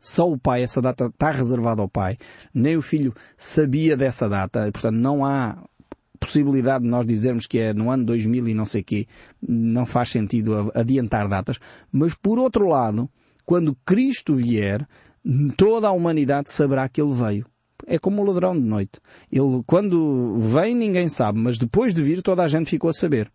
Só 0.00 0.30
o 0.30 0.38
Pai, 0.38 0.62
essa 0.62 0.80
data 0.80 1.06
está 1.06 1.30
reservada 1.30 1.82
ao 1.82 1.88
Pai. 1.88 2.16
Nem 2.54 2.76
o 2.76 2.82
Filho 2.82 3.14
sabia 3.36 3.96
dessa 3.96 4.28
data. 4.28 4.70
Portanto, 4.72 4.96
não 4.96 5.24
há 5.24 5.62
possibilidade 6.18 6.84
de 6.84 6.90
nós 6.90 7.06
dizermos 7.06 7.46
que 7.46 7.58
é 7.58 7.72
no 7.72 7.90
ano 7.90 8.04
2000 8.04 8.48
e 8.48 8.54
não 8.54 8.64
sei 8.64 8.82
quê. 8.82 9.06
Não 9.46 9.84
faz 9.84 10.08
sentido 10.08 10.72
adiantar 10.74 11.28
datas. 11.28 11.58
Mas, 11.92 12.14
por 12.14 12.38
outro 12.38 12.66
lado, 12.66 13.10
quando 13.44 13.76
Cristo 13.84 14.34
vier, 14.34 14.86
toda 15.56 15.88
a 15.88 15.92
humanidade 15.92 16.50
saberá 16.50 16.88
que 16.88 17.00
ele 17.00 17.12
veio. 17.12 17.46
É 17.86 17.98
como 17.98 18.22
o 18.22 18.24
ladrão 18.24 18.54
de 18.54 18.64
noite. 18.64 19.00
Ele, 19.32 19.62
quando 19.66 20.36
vem, 20.38 20.74
ninguém 20.74 21.08
sabe, 21.08 21.38
mas 21.38 21.58
depois 21.58 21.94
de 21.94 22.02
vir, 22.02 22.22
toda 22.22 22.42
a 22.42 22.48
gente 22.48 22.70
ficou 22.70 22.90
a 22.90 22.92
saber. 22.92 23.30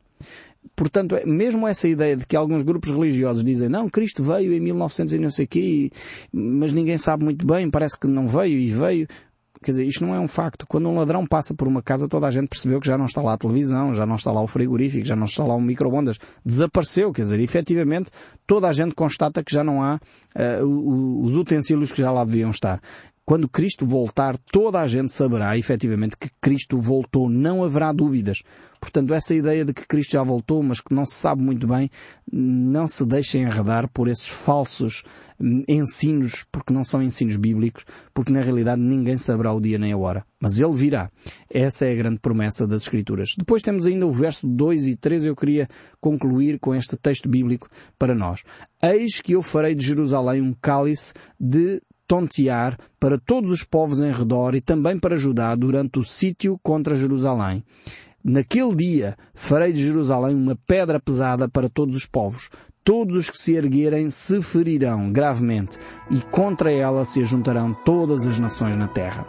Portanto, 0.75 1.15
é, 1.15 1.25
mesmo 1.25 1.67
essa 1.67 1.87
ideia 1.87 2.15
de 2.15 2.25
que 2.25 2.35
alguns 2.35 2.61
grupos 2.61 2.91
religiosos 2.91 3.43
dizem, 3.43 3.69
não, 3.69 3.89
Cristo 3.89 4.23
veio 4.23 4.53
em 4.53 4.59
1900 4.59 5.13
e 5.13 5.19
não 5.19 5.31
sei 5.31 5.45
quê, 5.45 5.91
mas 6.31 6.71
ninguém 6.73 6.97
sabe 6.97 7.23
muito 7.23 7.45
bem, 7.45 7.69
parece 7.69 7.99
que 7.99 8.07
não 8.07 8.27
veio 8.27 8.57
e 8.59 8.67
veio. 8.67 9.07
Quer 9.65 9.71
dizer, 9.71 9.85
isto 9.85 10.05
não 10.05 10.13
é 10.13 10.19
um 10.19 10.27
facto. 10.27 10.67
Quando 10.67 10.87
um 10.87 10.95
ladrão 10.95 11.25
passa 11.25 11.55
por 11.55 11.67
uma 11.67 11.81
casa, 11.81 12.07
toda 12.07 12.27
a 12.27 12.29
gente 12.31 12.49
percebeu 12.49 12.79
que 12.79 12.85
já 12.85 12.99
não 12.99 13.07
está 13.07 13.19
lá 13.19 13.33
a 13.33 13.37
televisão, 13.37 13.95
já 13.95 14.05
não 14.05 14.15
está 14.15 14.31
lá 14.31 14.39
o 14.39 14.45
frigorífico, 14.45 15.03
já 15.03 15.15
não 15.15 15.25
está 15.25 15.43
lá 15.43 15.55
o 15.55 15.59
micro-ondas. 15.59 16.19
Desapareceu, 16.45 17.11
quer 17.11 17.23
dizer, 17.23 17.39
efetivamente, 17.39 18.11
toda 18.45 18.67
a 18.67 18.71
gente 18.71 18.93
constata 18.93 19.43
que 19.43 19.51
já 19.51 19.63
não 19.63 19.81
há 19.81 19.99
uh, 20.61 21.25
os 21.25 21.35
utensílios 21.35 21.91
que 21.91 21.99
já 21.99 22.11
lá 22.11 22.23
deviam 22.23 22.51
estar. 22.51 22.79
Quando 23.25 23.49
Cristo 23.49 23.87
voltar, 23.87 24.37
toda 24.37 24.79
a 24.79 24.85
gente 24.85 25.11
saberá 25.11 25.57
efetivamente 25.57 26.15
que 26.15 26.29
Cristo 26.39 26.79
voltou. 26.79 27.27
Não 27.27 27.63
haverá 27.63 27.91
dúvidas. 27.91 28.43
Portanto, 28.79 29.15
essa 29.15 29.33
ideia 29.33 29.65
de 29.65 29.73
que 29.73 29.87
Cristo 29.87 30.11
já 30.11 30.21
voltou, 30.21 30.61
mas 30.61 30.79
que 30.79 30.93
não 30.93 31.07
se 31.07 31.15
sabe 31.15 31.41
muito 31.41 31.65
bem, 31.65 31.89
não 32.31 32.85
se 32.85 33.03
deixem 33.03 33.41
enredar 33.41 33.89
por 33.89 34.07
esses 34.07 34.27
falsos 34.27 35.03
ensinos, 35.67 36.45
porque 36.51 36.73
não 36.73 36.83
são 36.83 37.01
ensinos 37.01 37.35
bíblicos, 37.35 37.85
porque 38.13 38.31
na 38.31 38.41
realidade 38.41 38.81
ninguém 38.81 39.17
saberá 39.17 39.53
o 39.53 39.59
dia 39.59 39.77
nem 39.77 39.91
a 39.91 39.97
hora. 39.97 40.25
Mas 40.39 40.59
Ele 40.59 40.73
virá. 40.73 41.09
Essa 41.49 41.85
é 41.85 41.93
a 41.93 41.95
grande 41.95 42.19
promessa 42.19 42.67
das 42.67 42.83
Escrituras. 42.83 43.29
Depois 43.37 43.61
temos 43.61 43.85
ainda 43.85 44.05
o 44.05 44.11
verso 44.11 44.47
2 44.47 44.87
e 44.87 44.95
3, 44.95 45.25
eu 45.25 45.35
queria 45.35 45.67
concluir 45.99 46.59
com 46.59 46.73
este 46.73 46.95
texto 46.97 47.27
bíblico 47.27 47.69
para 47.97 48.15
nós. 48.15 48.41
Eis 48.81 49.21
que 49.21 49.33
eu 49.33 49.41
farei 49.41 49.75
de 49.75 49.85
Jerusalém 49.85 50.41
um 50.41 50.53
cálice 50.53 51.13
de 51.39 51.81
tontear 52.07 52.77
para 52.99 53.17
todos 53.17 53.51
os 53.51 53.63
povos 53.63 53.99
em 53.99 54.11
redor 54.11 54.55
e 54.55 54.61
também 54.61 54.99
para 54.99 55.17
Judá 55.17 55.55
durante 55.55 55.99
o 55.99 56.03
sítio 56.03 56.59
contra 56.61 56.95
Jerusalém. 56.95 57.63
Naquele 58.23 58.75
dia 58.75 59.15
farei 59.33 59.71
de 59.71 59.83
Jerusalém 59.83 60.35
uma 60.35 60.57
pedra 60.67 60.99
pesada 60.99 61.47
para 61.47 61.69
todos 61.69 61.95
os 61.95 62.05
povos. 62.05 62.49
Todos 62.85 63.15
os 63.15 63.29
que 63.31 63.37
se 63.39 63.55
erguerem 63.55 64.11
se 64.11 64.43
ferirão 64.43 65.11
gravemente 65.11 65.79
e 66.11 66.21
contra 66.21 66.71
ela 66.71 67.03
se 67.03 67.25
juntarão 67.25 67.73
todas 67.73 68.27
as 68.27 68.37
nações 68.37 68.77
na 68.77 68.87
terra. 68.87 69.25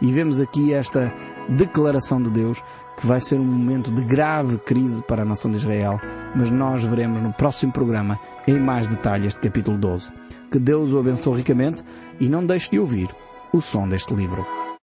E 0.00 0.12
vemos 0.12 0.38
aqui 0.38 0.72
esta 0.72 1.12
declaração 1.48 2.22
de 2.22 2.30
Deus 2.30 2.62
que 2.96 3.04
vai 3.04 3.20
ser 3.20 3.40
um 3.40 3.44
momento 3.44 3.90
de 3.90 4.04
grave 4.04 4.58
crise 4.58 5.02
para 5.02 5.22
a 5.22 5.24
nação 5.24 5.50
de 5.50 5.56
Israel, 5.56 6.00
mas 6.36 6.50
nós 6.50 6.84
veremos 6.84 7.20
no 7.20 7.32
próximo 7.32 7.72
programa 7.72 8.16
em 8.46 8.60
mais 8.60 8.86
detalhes 8.86 9.34
este 9.34 9.40
capítulo 9.40 9.76
12. 9.76 10.12
Que 10.52 10.60
Deus 10.60 10.92
o 10.92 10.98
abençoe 11.00 11.38
ricamente 11.38 11.82
e 12.20 12.28
não 12.28 12.46
deixe 12.46 12.70
de 12.70 12.78
ouvir 12.78 13.08
o 13.52 13.60
som 13.60 13.88
deste 13.88 14.14
livro. 14.14 14.46